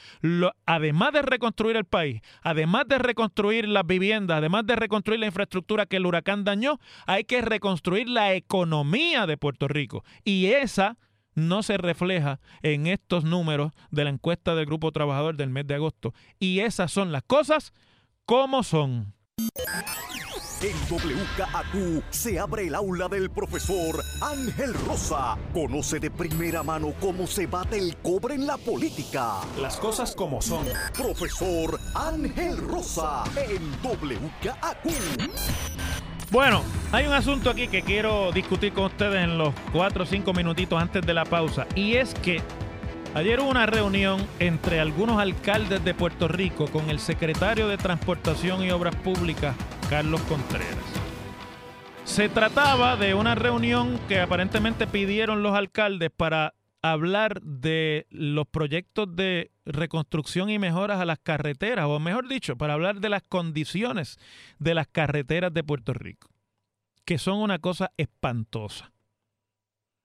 Además 0.66 1.14
de 1.14 1.22
reconstruir 1.22 1.76
el 1.76 1.86
país, 1.86 2.22
además 2.42 2.86
de 2.88 2.98
reconstruir 2.98 3.68
las 3.68 3.86
viviendas, 3.86 4.38
además 4.38 4.66
de 4.66 4.76
reconstruir 4.76 5.20
la 5.20 5.28
infraestructura 5.28 5.86
que 5.86 5.98
el 5.98 6.06
huracán 6.06 6.44
dañó, 6.44 6.80
hay 7.06 7.24
que 7.26 7.42
reconstruir 7.42 8.10
la 8.10 8.34
economía 8.34 9.28
de 9.28 9.38
Puerto 9.38 9.68
Rico. 9.68 10.04
Y 10.24 10.48
esa 10.48 10.98
no 11.36 11.62
se 11.62 11.78
refleja 11.78 12.40
en 12.64 12.88
estos 12.88 13.24
números 13.24 13.72
de 13.92 14.04
la 14.04 14.10
encuesta 14.10 14.56
del 14.56 14.66
Grupo 14.66 14.92
Trabajador 14.92 15.38
del 15.38 15.52
mes 15.52 15.68
de 15.68 15.76
agosto. 15.76 16.14
Y 16.40 16.62
esas 16.62 16.92
son 16.92 17.12
las 17.12 17.24
cosas 17.24 17.74
como 18.26 18.64
son. 18.64 19.14
En 20.60 20.74
WKAQ 20.90 22.04
se 22.10 22.40
abre 22.40 22.66
el 22.66 22.74
aula 22.74 23.08
del 23.08 23.30
profesor 23.30 24.04
Ángel 24.22 24.74
Rosa. 24.88 25.38
Conoce 25.54 26.00
de 26.00 26.10
primera 26.10 26.64
mano 26.64 26.96
cómo 27.00 27.28
se 27.28 27.46
bate 27.46 27.78
el 27.78 27.96
cobre 27.98 28.34
en 28.34 28.48
la 28.48 28.58
política. 28.58 29.36
Las 29.62 29.78
cosas 29.78 30.16
como 30.16 30.42
son. 30.42 30.66
Profesor 30.96 31.80
Ángel 31.94 32.58
Rosa 32.58 33.24
en 33.36 33.72
WKAQ. 33.84 35.30
Bueno, 36.32 36.64
hay 36.92 37.06
un 37.06 37.14
asunto 37.14 37.52
aquí 37.52 37.68
que 37.68 37.84
quiero 37.84 38.32
discutir 38.32 38.74
con 38.74 38.86
ustedes 38.86 39.24
en 39.24 39.38
los 39.38 39.54
cuatro 39.72 40.06
o 40.06 40.08
cinco 40.08 40.34
minutitos 40.34 40.82
antes 40.82 41.06
de 41.06 41.14
la 41.14 41.26
pausa. 41.26 41.68
Y 41.76 41.98
es 41.98 42.16
que 42.16 42.42
ayer 43.14 43.40
hubo 43.42 43.50
una 43.50 43.68
reunión 43.68 44.26
entre 44.40 44.80
algunos 44.80 45.22
alcaldes 45.22 45.86
de 45.86 45.94
Puerto 45.94 46.28
Rico 46.28 46.66
con 46.66 46.90
el 46.90 47.00
secretario 47.00 47.68
de 47.68 47.78
Transportación 47.78 48.64
y 48.64 48.72
Obras 48.72 48.96
Públicas, 48.96 49.56
Carlos 49.90 50.20
Contreras. 50.24 50.68
Se 52.04 52.28
trataba 52.28 52.98
de 52.98 53.14
una 53.14 53.36
reunión 53.36 53.98
que 54.10 54.20
aparentemente 54.20 54.86
pidieron 54.86 55.44
los 55.44 55.56
alcaldes 55.56 56.10
para 56.16 56.56
hablar 56.82 57.42
de 57.42 58.06
los 58.10 58.48
proyectos 58.48 59.16
de 59.16 59.52
reconstrucción 59.66 60.50
y 60.50 60.60
mejoras 60.60 61.00
a 61.00 61.06
las 61.06 61.20
carreteras, 61.20 61.86
o 61.86 62.00
mejor 62.00 62.28
dicho, 62.28 62.58
para 62.58 62.74
hablar 62.74 63.00
de 63.00 63.08
las 63.08 63.24
condiciones 63.24 64.20
de 64.60 64.74
las 64.74 64.88
carreteras 64.88 65.54
de 65.54 65.64
Puerto 65.64 65.94
Rico, 65.94 66.30
que 67.06 67.18
son 67.18 67.38
una 67.38 67.60
cosa 67.60 67.92
espantosa. 67.96 68.92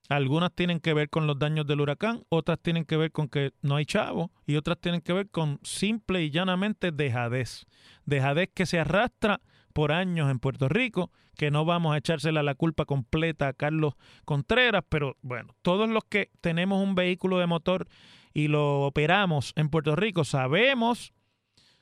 Algunas 0.08 0.52
tienen 0.54 0.78
que 0.78 0.94
ver 0.94 1.10
con 1.10 1.26
los 1.26 1.38
daños 1.38 1.66
del 1.66 1.80
huracán, 1.80 2.22
otras 2.28 2.60
tienen 2.60 2.84
que 2.84 2.96
ver 2.96 3.10
con 3.10 3.28
que 3.28 3.52
no 3.62 3.76
hay 3.76 3.86
chavo 3.86 4.30
y 4.46 4.56
otras 4.56 4.78
tienen 4.78 5.00
que 5.00 5.12
ver 5.12 5.28
con 5.30 5.58
simple 5.62 6.22
y 6.22 6.30
llanamente 6.30 6.92
dejadez. 6.92 7.66
Dejadez 8.04 8.50
que 8.54 8.66
se 8.66 8.78
arrastra 8.78 9.40
por 9.72 9.92
años 9.92 10.30
en 10.30 10.38
Puerto 10.38 10.68
Rico, 10.68 11.10
que 11.36 11.50
no 11.50 11.64
vamos 11.64 11.94
a 11.94 11.98
echársela 11.98 12.42
la 12.42 12.54
culpa 12.54 12.84
completa 12.84 13.48
a 13.48 13.52
Carlos 13.52 13.94
Contreras, 14.24 14.84
pero 14.88 15.16
bueno, 15.22 15.54
todos 15.62 15.88
los 15.88 16.04
que 16.04 16.30
tenemos 16.40 16.82
un 16.82 16.94
vehículo 16.94 17.38
de 17.38 17.46
motor 17.46 17.88
y 18.34 18.48
lo 18.48 18.82
operamos 18.82 19.52
en 19.56 19.68
Puerto 19.68 19.96
Rico 19.96 20.24
sabemos 20.24 21.12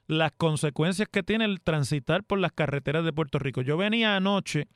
las 0.07 0.33
consecuencias 0.33 1.09
que 1.09 1.23
tiene 1.23 1.45
el 1.45 1.61
transitar 1.61 2.25
por 2.25 2.39
las 2.39 2.53
carreteras 2.53 3.05
de 3.05 3.13
Puerto 3.13 3.39
Rico. 3.39 3.63
Yo 3.63 3.77
venía 3.77 4.17
anoche 4.17 4.67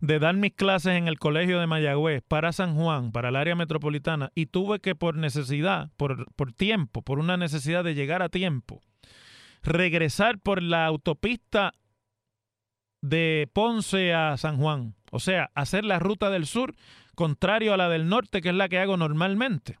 de 0.00 0.18
dar 0.20 0.36
mis 0.36 0.54
clases 0.54 0.92
en 0.92 1.08
el 1.08 1.18
colegio 1.18 1.58
de 1.58 1.66
Mayagüez 1.66 2.22
para 2.26 2.52
San 2.52 2.76
Juan, 2.76 3.10
para 3.10 3.30
el 3.30 3.36
área 3.36 3.56
metropolitana, 3.56 4.30
y 4.34 4.46
tuve 4.46 4.78
que 4.78 4.94
por 4.94 5.16
necesidad, 5.16 5.90
por, 5.96 6.32
por 6.34 6.52
tiempo, 6.52 7.02
por 7.02 7.18
una 7.18 7.36
necesidad 7.36 7.82
de 7.82 7.94
llegar 7.94 8.22
a 8.22 8.28
tiempo, 8.28 8.80
regresar 9.68 10.38
por 10.38 10.62
la 10.62 10.86
autopista 10.86 11.74
de 13.00 13.48
Ponce 13.52 14.14
a 14.14 14.36
San 14.36 14.56
Juan. 14.56 14.94
O 15.10 15.20
sea, 15.20 15.50
hacer 15.54 15.84
la 15.84 15.98
ruta 15.98 16.30
del 16.30 16.46
sur 16.46 16.74
contrario 17.14 17.74
a 17.74 17.76
la 17.76 17.88
del 17.88 18.08
norte, 18.08 18.40
que 18.40 18.50
es 18.50 18.54
la 18.54 18.68
que 18.68 18.78
hago 18.78 18.96
normalmente. 18.96 19.78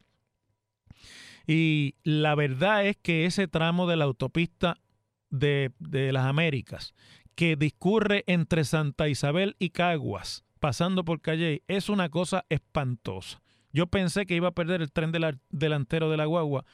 Y 1.46 1.94
la 2.02 2.34
verdad 2.34 2.86
es 2.86 2.96
que 2.96 3.24
ese 3.24 3.48
tramo 3.48 3.86
de 3.86 3.96
la 3.96 4.04
autopista 4.04 4.78
de, 5.30 5.72
de 5.78 6.12
las 6.12 6.26
Américas, 6.26 6.94
que 7.34 7.56
discurre 7.56 8.24
entre 8.26 8.64
Santa 8.64 9.08
Isabel 9.08 9.56
y 9.58 9.70
Caguas, 9.70 10.44
pasando 10.60 11.04
por 11.04 11.20
Calle, 11.20 11.62
es 11.68 11.88
una 11.88 12.10
cosa 12.10 12.44
espantosa. 12.48 13.40
Yo 13.72 13.86
pensé 13.86 14.26
que 14.26 14.34
iba 14.34 14.48
a 14.48 14.54
perder 14.54 14.82
el 14.82 14.92
tren 14.92 15.12
delantero 15.50 16.10
de 16.10 16.16
la 16.16 16.24
guagua 16.26 16.64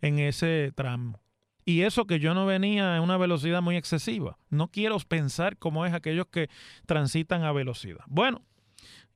en 0.00 0.18
ese 0.18 0.72
tramo. 0.74 1.23
Y 1.64 1.82
eso 1.82 2.06
que 2.06 2.20
yo 2.20 2.34
no 2.34 2.46
venía 2.46 2.96
a 2.96 3.00
una 3.00 3.16
velocidad 3.16 3.62
muy 3.62 3.76
excesiva. 3.76 4.38
No 4.50 4.68
quiero 4.68 4.98
pensar 5.00 5.56
cómo 5.56 5.86
es 5.86 5.94
aquellos 5.94 6.26
que 6.26 6.48
transitan 6.86 7.42
a 7.42 7.52
velocidad. 7.52 8.04
Bueno, 8.06 8.42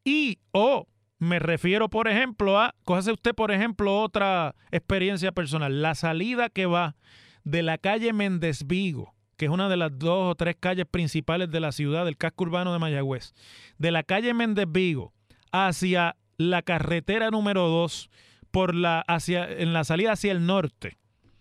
y 0.02 0.38
o 0.52 0.88
me 1.18 1.38
refiero, 1.38 1.88
por 1.88 2.08
ejemplo, 2.08 2.58
a, 2.58 2.74
cójase 2.84 3.12
usted, 3.12 3.34
por 3.34 3.50
ejemplo, 3.50 4.00
otra 4.00 4.54
experiencia 4.70 5.32
personal. 5.32 5.82
La 5.82 5.94
salida 5.94 6.48
que 6.48 6.66
va 6.66 6.96
de 7.44 7.62
la 7.62 7.76
calle 7.76 8.12
Méndez 8.12 8.66
Vigo, 8.66 9.14
que 9.36 9.46
es 9.46 9.50
una 9.50 9.68
de 9.68 9.76
las 9.76 9.98
dos 9.98 10.30
o 10.30 10.34
tres 10.34 10.56
calles 10.58 10.86
principales 10.86 11.50
de 11.50 11.60
la 11.60 11.72
ciudad, 11.72 12.04
del 12.04 12.16
casco 12.16 12.44
urbano 12.44 12.72
de 12.72 12.78
Mayagüez, 12.78 13.34
de 13.78 13.90
la 13.90 14.04
calle 14.04 14.32
Méndez 14.32 14.66
Vigo 14.70 15.12
hacia 15.52 16.16
la 16.38 16.62
carretera 16.62 17.30
número 17.30 17.68
2, 17.68 18.10
por 18.50 18.74
la, 18.74 19.00
hacia, 19.00 19.50
en 19.50 19.72
la 19.72 19.84
salida 19.84 20.12
hacia 20.12 20.32
el 20.32 20.46
norte 20.46 20.98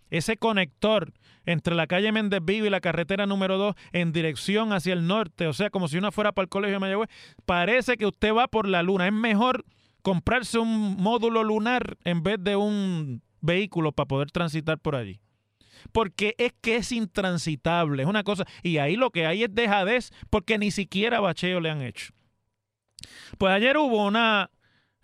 ese 0.10 0.38
conector 0.38 1.13
entre 1.46 1.76
la 1.76 1.88
calle 1.88 2.12
Méndez 2.12 2.41
Vigo 2.43 2.65
y 2.65 2.70
la 2.70 2.82
carretera 2.82 3.26
número 3.26 3.58
2 3.58 3.76
en 3.93 4.12
dirección 4.12 4.74
hacia 4.74 4.93
el 4.93 5.08
norte, 5.08 5.48
o 5.48 5.54
sea, 5.54 5.70
como 5.70 5.88
si 5.88 5.98
uno 5.98 6.12
fuera 6.12 6.32
para 6.34 6.43
el 6.43 6.50
colegio 6.50 6.76
de 6.76 6.80
Mayagüez, 6.80 7.10
parece 7.46 7.98
que 7.98 8.06
usted 8.06 8.34
va 8.34 8.48
por 8.48 8.67
la 8.67 8.84
luna. 8.84 9.08
Es 9.08 9.13
mejor 9.13 9.65
comprarse 10.02 10.60
un 10.60 10.98
módulo 10.98 11.43
lunar 11.43 11.98
en 12.04 12.24
vez 12.24 12.38
de 12.39 12.56
un 12.56 13.22
vehículo 13.41 13.91
para 13.91 14.08
poder 14.08 14.32
transitar 14.32 14.80
por 14.80 14.96
allí. 14.96 15.20
Porque 15.91 16.36
es 16.38 16.54
que 16.60 16.78
es 16.78 16.91
intransitable, 16.91 18.04
es 18.04 18.10
una 18.10 18.24
cosa. 18.24 18.46
Y 18.63 18.78
ahí 18.78 18.96
lo 18.96 19.12
que 19.12 19.26
hay 19.26 19.43
es 19.43 19.54
dejadez 19.54 20.12
porque 20.30 20.58
ni 20.58 20.72
siquiera 20.72 21.20
bacheo 21.20 21.60
le 21.60 21.70
han 21.70 21.82
hecho. 21.82 22.13
Pues 23.38 23.54
ayer 23.54 23.78
hubo 23.78 24.06
una 24.06 24.50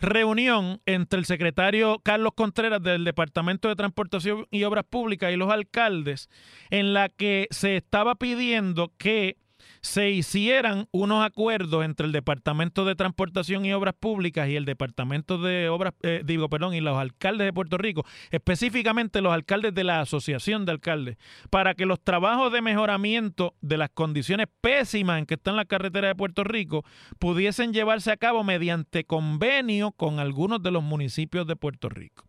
reunión 0.03 0.81
entre 0.85 1.19
el 1.19 1.25
secretario 1.25 1.99
Carlos 2.03 2.33
Contreras 2.35 2.83
del 2.83 3.05
Departamento 3.05 3.69
de 3.69 3.75
Transportación 3.75 4.45
y 4.51 4.63
Obras 4.63 4.83
Públicas 4.87 5.31
y 5.31 5.37
los 5.37 5.51
alcaldes, 5.51 6.29
en 6.69 6.93
la 6.93 7.09
que 7.09 7.47
se 7.49 7.77
estaba 7.77 8.15
pidiendo 8.15 8.91
que 8.97 9.37
se 9.81 10.11
hicieran 10.11 10.87
unos 10.91 11.25
acuerdos 11.25 11.83
entre 11.83 12.05
el 12.05 12.11
Departamento 12.11 12.85
de 12.85 12.95
Transportación 12.95 13.65
y 13.65 13.73
Obras 13.73 13.93
Públicas 13.99 14.47
y 14.47 14.55
el 14.55 14.65
Departamento 14.65 15.37
de 15.37 15.69
Obras, 15.69 15.93
eh, 16.03 16.21
digo, 16.25 16.49
perdón, 16.49 16.73
y 16.73 16.81
los 16.81 16.97
alcaldes 16.97 17.45
de 17.45 17.53
Puerto 17.53 17.77
Rico, 17.77 18.05
específicamente 18.31 19.21
los 19.21 19.33
alcaldes 19.33 19.73
de 19.73 19.83
la 19.83 19.99
Asociación 20.01 20.65
de 20.65 20.71
Alcaldes, 20.71 21.17
para 21.49 21.73
que 21.73 21.85
los 21.85 22.01
trabajos 22.01 22.51
de 22.53 22.61
mejoramiento 22.61 23.55
de 23.61 23.77
las 23.77 23.89
condiciones 23.89 24.47
pésimas 24.61 25.19
en 25.19 25.25
que 25.25 25.35
están 25.35 25.55
las 25.55 25.65
carreteras 25.65 26.11
de 26.11 26.15
Puerto 26.15 26.43
Rico 26.43 26.85
pudiesen 27.19 27.73
llevarse 27.73 28.11
a 28.11 28.17
cabo 28.17 28.43
mediante 28.43 29.03
convenio 29.03 29.91
con 29.91 30.19
algunos 30.19 30.61
de 30.63 30.71
los 30.71 30.83
municipios 30.83 31.45
de 31.47 31.55
Puerto 31.55 31.89
Rico. 31.89 32.25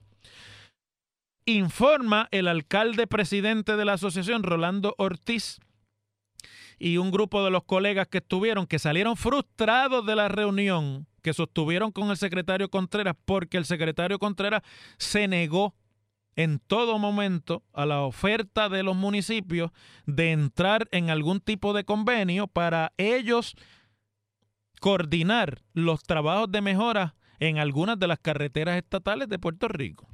Informa 1.47 2.29
el 2.31 2.49
alcalde 2.49 3.07
presidente 3.07 3.77
de 3.77 3.85
la 3.85 3.95
asociación, 3.95 4.43
Rolando 4.43 4.95
Ortiz, 4.97 5.61
y 6.79 6.97
un 6.97 7.11
grupo 7.11 7.45
de 7.45 7.51
los 7.51 7.65
colegas 7.65 8.09
que 8.09 8.19
estuvieron, 8.19 8.67
que 8.67 8.79
salieron 8.79 9.17
frustrados 9.17 10.05
de 10.07 10.17
la 10.17 10.29
reunión 10.29 11.07
que 11.25 11.33
sostuvieron 11.33 11.91
con 11.91 12.11
el 12.11 12.19
secretario 12.19 12.69
Contreras, 12.69 13.17
porque 13.25 13.57
el 13.57 13.65
secretario 13.65 14.19
Contreras 14.19 14.63
se 14.99 15.27
negó 15.27 15.75
en 16.37 16.59
todo 16.59 16.99
momento 16.99 17.65
a 17.73 17.87
la 17.87 18.03
oferta 18.03 18.69
de 18.69 18.83
los 18.83 18.95
municipios 18.95 19.71
de 20.05 20.33
entrar 20.33 20.87
en 20.91 21.09
algún 21.09 21.41
tipo 21.41 21.73
de 21.73 21.85
convenio 21.85 22.47
para 22.47 22.93
ellos 22.99 23.55
coordinar 24.81 25.63
los 25.73 26.03
trabajos 26.03 26.53
de 26.53 26.61
mejora 26.61 27.15
en 27.39 27.59
algunas 27.59 27.99
de 27.99 28.07
las 28.07 28.19
carreteras 28.19 28.77
estatales 28.77 29.29
de 29.29 29.39
Puerto 29.39 29.69
Rico 29.69 30.14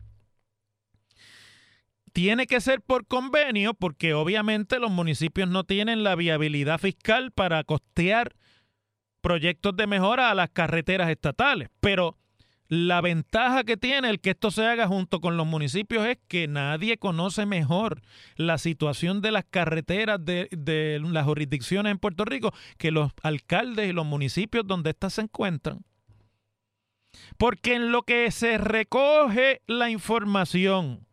tiene 2.12 2.46
que 2.46 2.60
ser 2.60 2.80
por 2.80 3.06
convenio 3.06 3.74
porque 3.74 4.14
obviamente 4.14 4.78
los 4.78 4.90
municipios 4.90 5.48
no 5.48 5.64
tienen 5.64 6.02
la 6.02 6.14
viabilidad 6.14 6.78
fiscal 6.78 7.32
para 7.32 7.64
costear 7.64 8.34
proyectos 9.20 9.76
de 9.76 9.86
mejora 9.86 10.30
a 10.30 10.34
las 10.34 10.50
carreteras 10.50 11.10
estatales. 11.10 11.68
Pero 11.80 12.16
la 12.70 13.00
ventaja 13.00 13.64
que 13.64 13.76
tiene 13.76 14.08
el 14.10 14.20
que 14.20 14.30
esto 14.30 14.52
se 14.52 14.64
haga 14.64 14.86
junto 14.86 15.20
con 15.20 15.36
los 15.36 15.44
municipios 15.44 16.06
es 16.06 16.18
que 16.28 16.46
nadie 16.46 16.98
conoce 16.98 17.44
mejor 17.44 18.00
la 18.36 18.58
situación 18.58 19.20
de 19.22 19.32
las 19.32 19.44
carreteras 19.44 20.24
de, 20.24 21.00
las 21.02 21.24
jurisdicciones 21.24 21.90
en 21.90 21.98
Puerto 21.98 22.24
Rico 22.24 22.52
que 22.78 22.92
los 22.92 23.10
alcaldes 23.22 23.90
y 23.90 23.92
los 23.92 24.06
municipios 24.06 24.64
donde 24.66 24.90
éstas 24.90 25.14
se 25.14 25.22
encuentran. 25.22 25.84
Porque 27.38 27.74
en 27.74 27.90
lo 27.90 28.02
que 28.02 28.30
se 28.30 28.56
recoge 28.56 29.62
la 29.66 29.90
información, 29.90 31.08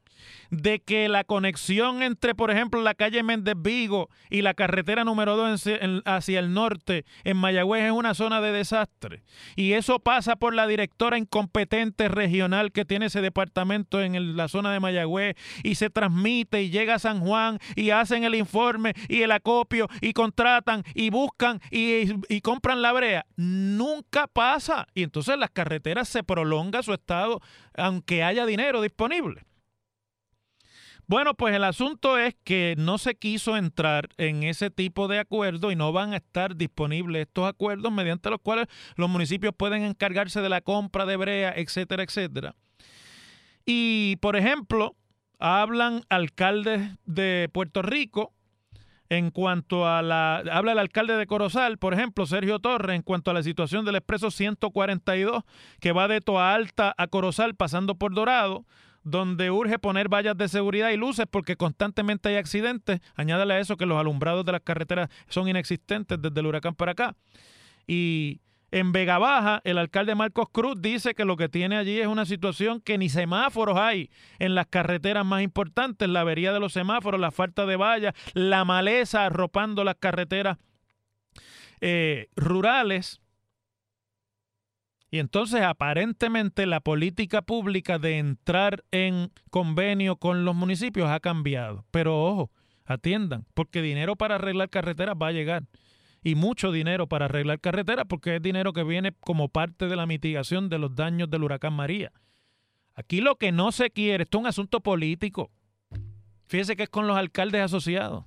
de 0.50 0.80
que 0.80 1.10
la 1.10 1.24
conexión 1.24 2.02
entre, 2.02 2.36
por 2.36 2.52
ejemplo, 2.52 2.82
la 2.82 2.96
calle 2.96 3.24
Méndez 3.24 3.56
Vigo 3.58 4.10
y 4.30 4.42
la 4.42 4.54
carretera 4.54 5.04
número 5.04 5.36
2 5.36 5.70
hacia 6.06 6.40
el 6.40 6.54
norte 6.54 7.06
en 7.24 7.38
Mayagüez 7.38 7.86
es 7.86 7.92
una 7.92 8.14
zona 8.14 8.42
de 8.42 8.52
desastre. 8.52 9.24
Y 9.56 9.74
eso 9.74 10.00
pasa 10.00 10.36
por 10.36 10.54
la 10.54 10.68
directora 10.68 11.18
incompetente 11.18 12.08
regional 12.08 12.72
que 12.72 12.86
tiene 12.86 13.08
ese 13.08 13.22
departamento 13.22 14.02
en 14.02 14.36
la 14.36 14.48
zona 14.48 14.72
de 14.72 14.80
Mayagüez 14.80 15.36
y 15.64 15.76
se 15.76 15.90
transmite 15.90 16.64
y 16.64 16.70
llega 16.70 16.96
a 16.96 17.00
San 17.00 17.20
Juan 17.20 17.60
y 17.76 17.92
hacen 17.92 18.24
el 18.24 18.36
informe 18.36 18.94
y 19.08 19.22
el 19.22 19.32
acopio 19.32 19.88
y 20.02 20.14
contratan 20.14 20.84
y 20.94 21.10
buscan 21.10 21.60
y, 21.72 22.14
y 22.30 22.42
compran 22.42 22.82
la 22.82 22.92
brea. 22.94 23.26
Nunca 23.36 24.28
pasa. 24.28 24.88
Y 24.94 25.04
entonces 25.04 25.38
las 25.38 25.52
carreteras 25.52 26.10
se 26.10 26.24
prolonga 26.24 26.84
su 26.84 26.94
estado 26.94 27.42
aunque 27.76 28.24
haya 28.24 28.46
dinero 28.46 28.82
disponible. 28.82 29.47
Bueno, 31.10 31.36
pues 31.36 31.56
el 31.56 31.64
asunto 31.64 32.18
es 32.18 32.36
que 32.44 32.76
no 32.78 32.98
se 32.98 33.16
quiso 33.16 33.56
entrar 33.56 34.10
en 34.18 34.44
ese 34.44 34.70
tipo 34.70 35.08
de 35.08 35.20
acuerdo 35.20 35.72
y 35.72 35.76
no 35.78 35.94
van 35.94 36.12
a 36.12 36.18
estar 36.18 36.58
disponibles 36.58 37.28
estos 37.28 37.48
acuerdos 37.48 37.94
mediante 37.94 38.30
los 38.30 38.42
cuales 38.42 38.68
los 38.98 39.10
municipios 39.10 39.54
pueden 39.56 39.84
encargarse 39.84 40.42
de 40.42 40.50
la 40.50 40.60
compra 40.60 41.06
de 41.06 41.16
brea, 41.16 41.54
etcétera, 41.56 42.04
etcétera. 42.04 42.56
Y, 43.66 44.18
por 44.18 44.36
ejemplo, 44.36 44.98
hablan 45.40 46.02
alcaldes 46.10 46.92
de 47.06 47.50
Puerto 47.54 47.82
Rico 47.82 48.34
en 49.08 49.32
cuanto 49.32 49.88
a 49.88 50.02
la... 50.02 50.44
Habla 50.52 50.74
el 50.74 50.80
alcalde 50.80 51.16
de 51.16 51.26
Corozal, 51.26 51.78
por 51.78 51.94
ejemplo, 51.94 52.26
Sergio 52.26 52.60
Torres, 52.60 52.98
en 52.98 53.02
cuanto 53.02 53.32
a 53.32 53.34
la 53.34 53.44
situación 53.44 53.86
del 53.86 53.96
expreso 53.96 54.30
142, 54.30 55.44
que 55.80 55.94
va 55.94 56.10
de 56.10 56.20
Toa 56.20 56.54
Alta 56.54 56.94
a 56.98 57.08
Corozal 57.08 57.56
pasando 57.56 57.96
por 57.96 58.14
Dorado 58.14 58.66
donde 59.10 59.52
urge 59.52 59.80
poner 59.80 60.10
vallas 60.10 60.38
de 60.38 60.48
seguridad 60.48 60.90
y 60.90 60.98
luces 60.98 61.26
porque 61.30 61.56
constantemente 61.56 62.30
hay 62.30 62.36
accidentes. 62.36 63.00
Añádale 63.16 63.56
a 63.56 63.60
eso 63.60 63.78
que 63.78 63.86
los 63.86 64.00
alumbrados 64.00 64.46
de 64.46 64.52
las 64.52 64.62
carreteras 64.62 65.10
son 65.28 65.48
inexistentes 65.48 66.22
desde 66.22 66.40
el 66.40 66.46
huracán 66.46 66.76
para 66.76 66.92
acá. 66.92 67.16
Y 67.88 68.42
en 68.72 68.92
Vega 68.92 69.18
Baja, 69.18 69.62
el 69.64 69.78
alcalde 69.78 70.14
Marcos 70.14 70.50
Cruz 70.52 70.76
dice 70.82 71.16
que 71.16 71.24
lo 71.24 71.38
que 71.38 71.48
tiene 71.48 71.78
allí 71.78 72.00
es 72.00 72.08
una 72.08 72.26
situación 72.26 72.82
que 72.82 72.98
ni 72.98 73.08
semáforos 73.08 73.78
hay 73.78 74.10
en 74.40 74.56
las 74.56 74.68
carreteras 74.68 75.26
más 75.26 75.42
importantes, 75.42 76.10
la 76.10 76.22
avería 76.22 76.52
de 76.52 76.60
los 76.60 76.74
semáforos, 76.74 77.20
la 77.20 77.32
falta 77.32 77.66
de 77.66 77.78
vallas, 77.78 78.14
la 78.34 78.66
maleza 78.66 79.26
arropando 79.26 79.86
las 79.86 79.96
carreteras 79.96 80.58
eh, 81.80 82.28
rurales. 82.36 83.22
Y 85.10 85.20
entonces 85.20 85.62
aparentemente 85.62 86.66
la 86.66 86.82
política 86.82 87.42
pública 87.42 87.98
de 87.98 88.18
entrar 88.18 88.84
en 88.92 89.32
convenio 89.50 90.18
con 90.18 90.44
los 90.44 90.54
municipios 90.54 91.10
ha 91.10 91.20
cambiado. 91.20 91.86
Pero 91.92 92.22
ojo, 92.22 92.52
atiendan, 92.86 93.46
porque 93.54 93.82
dinero 93.82 94.16
para 94.18 94.36
arreglar 94.36 94.70
carreteras 94.70 95.16
va 95.22 95.28
a 95.28 95.32
llegar. 95.32 95.64
Y 96.24 96.36
mucho 96.36 96.72
dinero 96.72 97.08
para 97.08 97.26
arreglar 97.26 97.62
carreteras 97.62 98.06
porque 98.10 98.36
es 98.36 98.42
dinero 98.42 98.74
que 98.74 98.84
viene 98.84 99.14
como 99.22 99.48
parte 99.48 99.88
de 99.88 99.96
la 99.96 100.06
mitigación 100.06 100.68
de 100.68 100.80
los 100.80 100.94
daños 100.94 101.30
del 101.30 101.44
huracán 101.44 101.74
María. 101.74 102.12
Aquí 102.94 103.22
lo 103.22 103.38
que 103.38 103.52
no 103.52 103.72
se 103.72 103.92
quiere, 103.92 104.24
esto 104.24 104.40
es 104.40 104.42
un 104.42 104.48
asunto 104.48 104.82
político. 104.82 105.52
Fíjese 106.48 106.76
que 106.76 106.84
es 106.84 106.90
con 106.90 107.08
los 107.08 107.16
alcaldes 107.16 107.62
asociados. 107.62 108.26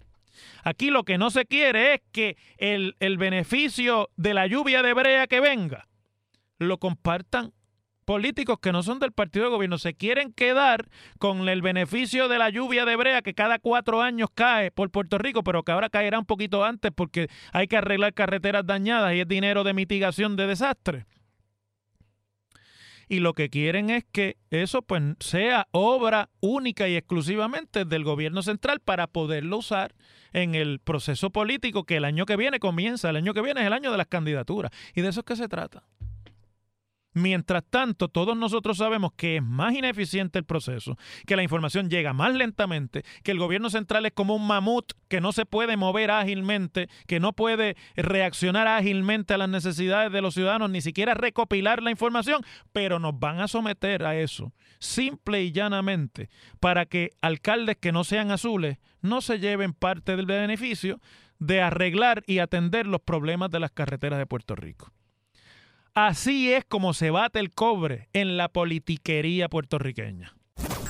Aquí 0.63 0.91
lo 0.91 1.05
que 1.05 1.19
no 1.19 1.31
se 1.31 1.45
quiere 1.45 1.95
es 1.95 2.01
que 2.13 2.39
el, 2.57 2.97
el 3.01 3.19
beneficio 3.19 4.09
de 4.17 4.33
la 4.33 4.47
lluvia 4.47 4.83
de 4.83 4.95
brea 4.95 5.27
que 5.27 5.41
venga 5.41 5.90
lo 6.61 6.79
compartan 6.79 7.53
políticos 8.05 8.59
que 8.61 8.73
no 8.73 8.83
son 8.83 8.99
del 8.99 9.13
partido 9.13 9.47
de 9.47 9.51
gobierno. 9.53 9.79
Se 9.79 9.95
quieren 9.95 10.33
quedar 10.33 10.89
con 11.19 11.49
el 11.49 11.63
beneficio 11.63 12.29
de 12.29 12.39
la 12.39 12.51
lluvia 12.51 12.85
de 12.85 12.97
brea 12.97 13.23
que 13.23 13.35
cada 13.35 13.59
cuatro 13.59 14.03
años 14.03 14.29
cae 14.35 14.71
por 14.71 14.91
Puerto 14.91 15.19
Rico, 15.19 15.43
pero 15.43 15.63
que 15.63 15.73
ahora 15.73 15.91
caerá 15.91 16.19
un 16.19 16.27
poquito 16.27 16.65
antes 16.65 16.93
porque 16.95 17.29
hay 17.53 17.67
que 17.67 17.77
arreglar 17.77 18.13
carreteras 18.13 18.67
dañadas 18.67 19.15
y 19.15 19.21
es 19.21 19.29
dinero 19.29 19.65
de 19.65 19.75
mitigación 19.75 20.37
de 20.37 20.47
desastres. 20.47 21.07
Y 23.09 23.19
lo 23.19 23.33
que 23.33 23.49
quieren 23.49 23.91
es 23.91 24.05
que 24.05 24.37
eso 24.51 24.83
pues 24.83 25.03
sea 25.19 25.67
obra 25.73 26.31
única 26.41 26.89
y 26.89 26.97
exclusivamente 26.97 27.85
del 27.85 28.05
gobierno 28.05 28.43
central 28.43 28.81
para 28.81 29.09
poderlo 29.09 29.59
usar 29.59 29.95
en 30.33 30.55
el 30.55 30.79
proceso 30.79 31.31
político 31.31 31.85
que 31.85 31.97
el 31.97 32.05
año 32.05 32.27
que 32.27 32.37
viene 32.37 32.61
comienza. 32.61 33.11
El 33.11 33.17
año 33.17 33.35
que 33.35 33.43
viene 33.43 33.63
es 33.63 33.67
el 33.67 33.73
año 33.73 33.91
de 33.91 33.99
las 33.99 34.07
candidaturas. 34.07 34.71
Y 34.95 35.01
de 35.01 35.09
eso 35.09 35.21
es 35.21 35.27
que 35.27 35.35
se 35.35 35.49
trata. 35.49 35.83
Mientras 37.13 37.65
tanto, 37.69 38.07
todos 38.09 38.37
nosotros 38.37 38.79
sabemos 38.79 39.11
que 39.17 39.37
es 39.37 39.43
más 39.43 39.75
ineficiente 39.75 40.39
el 40.39 40.45
proceso, 40.45 40.97
que 41.27 41.35
la 41.35 41.43
información 41.43 41.91
llega 41.91 42.13
más 42.13 42.33
lentamente, 42.35 43.03
que 43.25 43.33
el 43.33 43.39
gobierno 43.39 43.69
central 43.69 44.07
es 44.07 44.13
como 44.13 44.37
un 44.37 44.47
mamut 44.47 44.93
que 45.09 45.21
no 45.21 45.33
se 45.33 45.45
puede 45.45 45.77
mover 45.77 46.13
ágilmente, 46.13 46.89
que 47.09 47.19
no 47.19 47.33
puede 47.33 47.77
reaccionar 47.97 48.69
ágilmente 48.69 49.35
a 49.35 49.39
las 49.39 49.49
necesidades 49.49 50.13
de 50.13 50.23
los 50.23 50.35
ciudadanos, 50.35 50.71
ni 50.71 50.81
siquiera 50.83 51.15
recopilar 51.15 51.83
la 51.83 51.91
información, 51.91 52.43
pero 52.73 53.01
nos 53.01 53.19
van 53.19 53.41
a 53.41 53.49
someter 53.49 54.05
a 54.05 54.17
eso, 54.17 54.53
simple 54.79 55.43
y 55.43 55.51
llanamente, 55.51 56.31
para 56.61 56.87
que 56.87 57.11
alcaldes 57.23 57.77
que 57.77 57.91
no 57.91 58.05
sean 58.05 58.31
azules 58.31 58.79
no 59.03 59.21
se 59.21 59.41
lleven 59.41 59.73
parte 59.73 60.15
del 60.15 60.27
beneficio 60.27 61.01
de 61.41 61.61
arreglar 61.61 62.23
y 62.27 62.39
atender 62.39 62.87
los 62.87 63.01
problemas 63.01 63.51
de 63.51 63.59
las 63.59 63.73
carreteras 63.73 64.19
de 64.19 64.27
Puerto 64.27 64.55
Rico. 64.55 64.93
Así 65.95 66.53
es 66.53 66.65
como 66.65 66.95
se 66.95 67.11
bate 67.11 67.41
el 67.41 67.51
cobre 67.51 68.09
en 68.13 68.37
la 68.37 68.49
politiquería 68.49 69.49
puertorriqueña. 69.49 70.35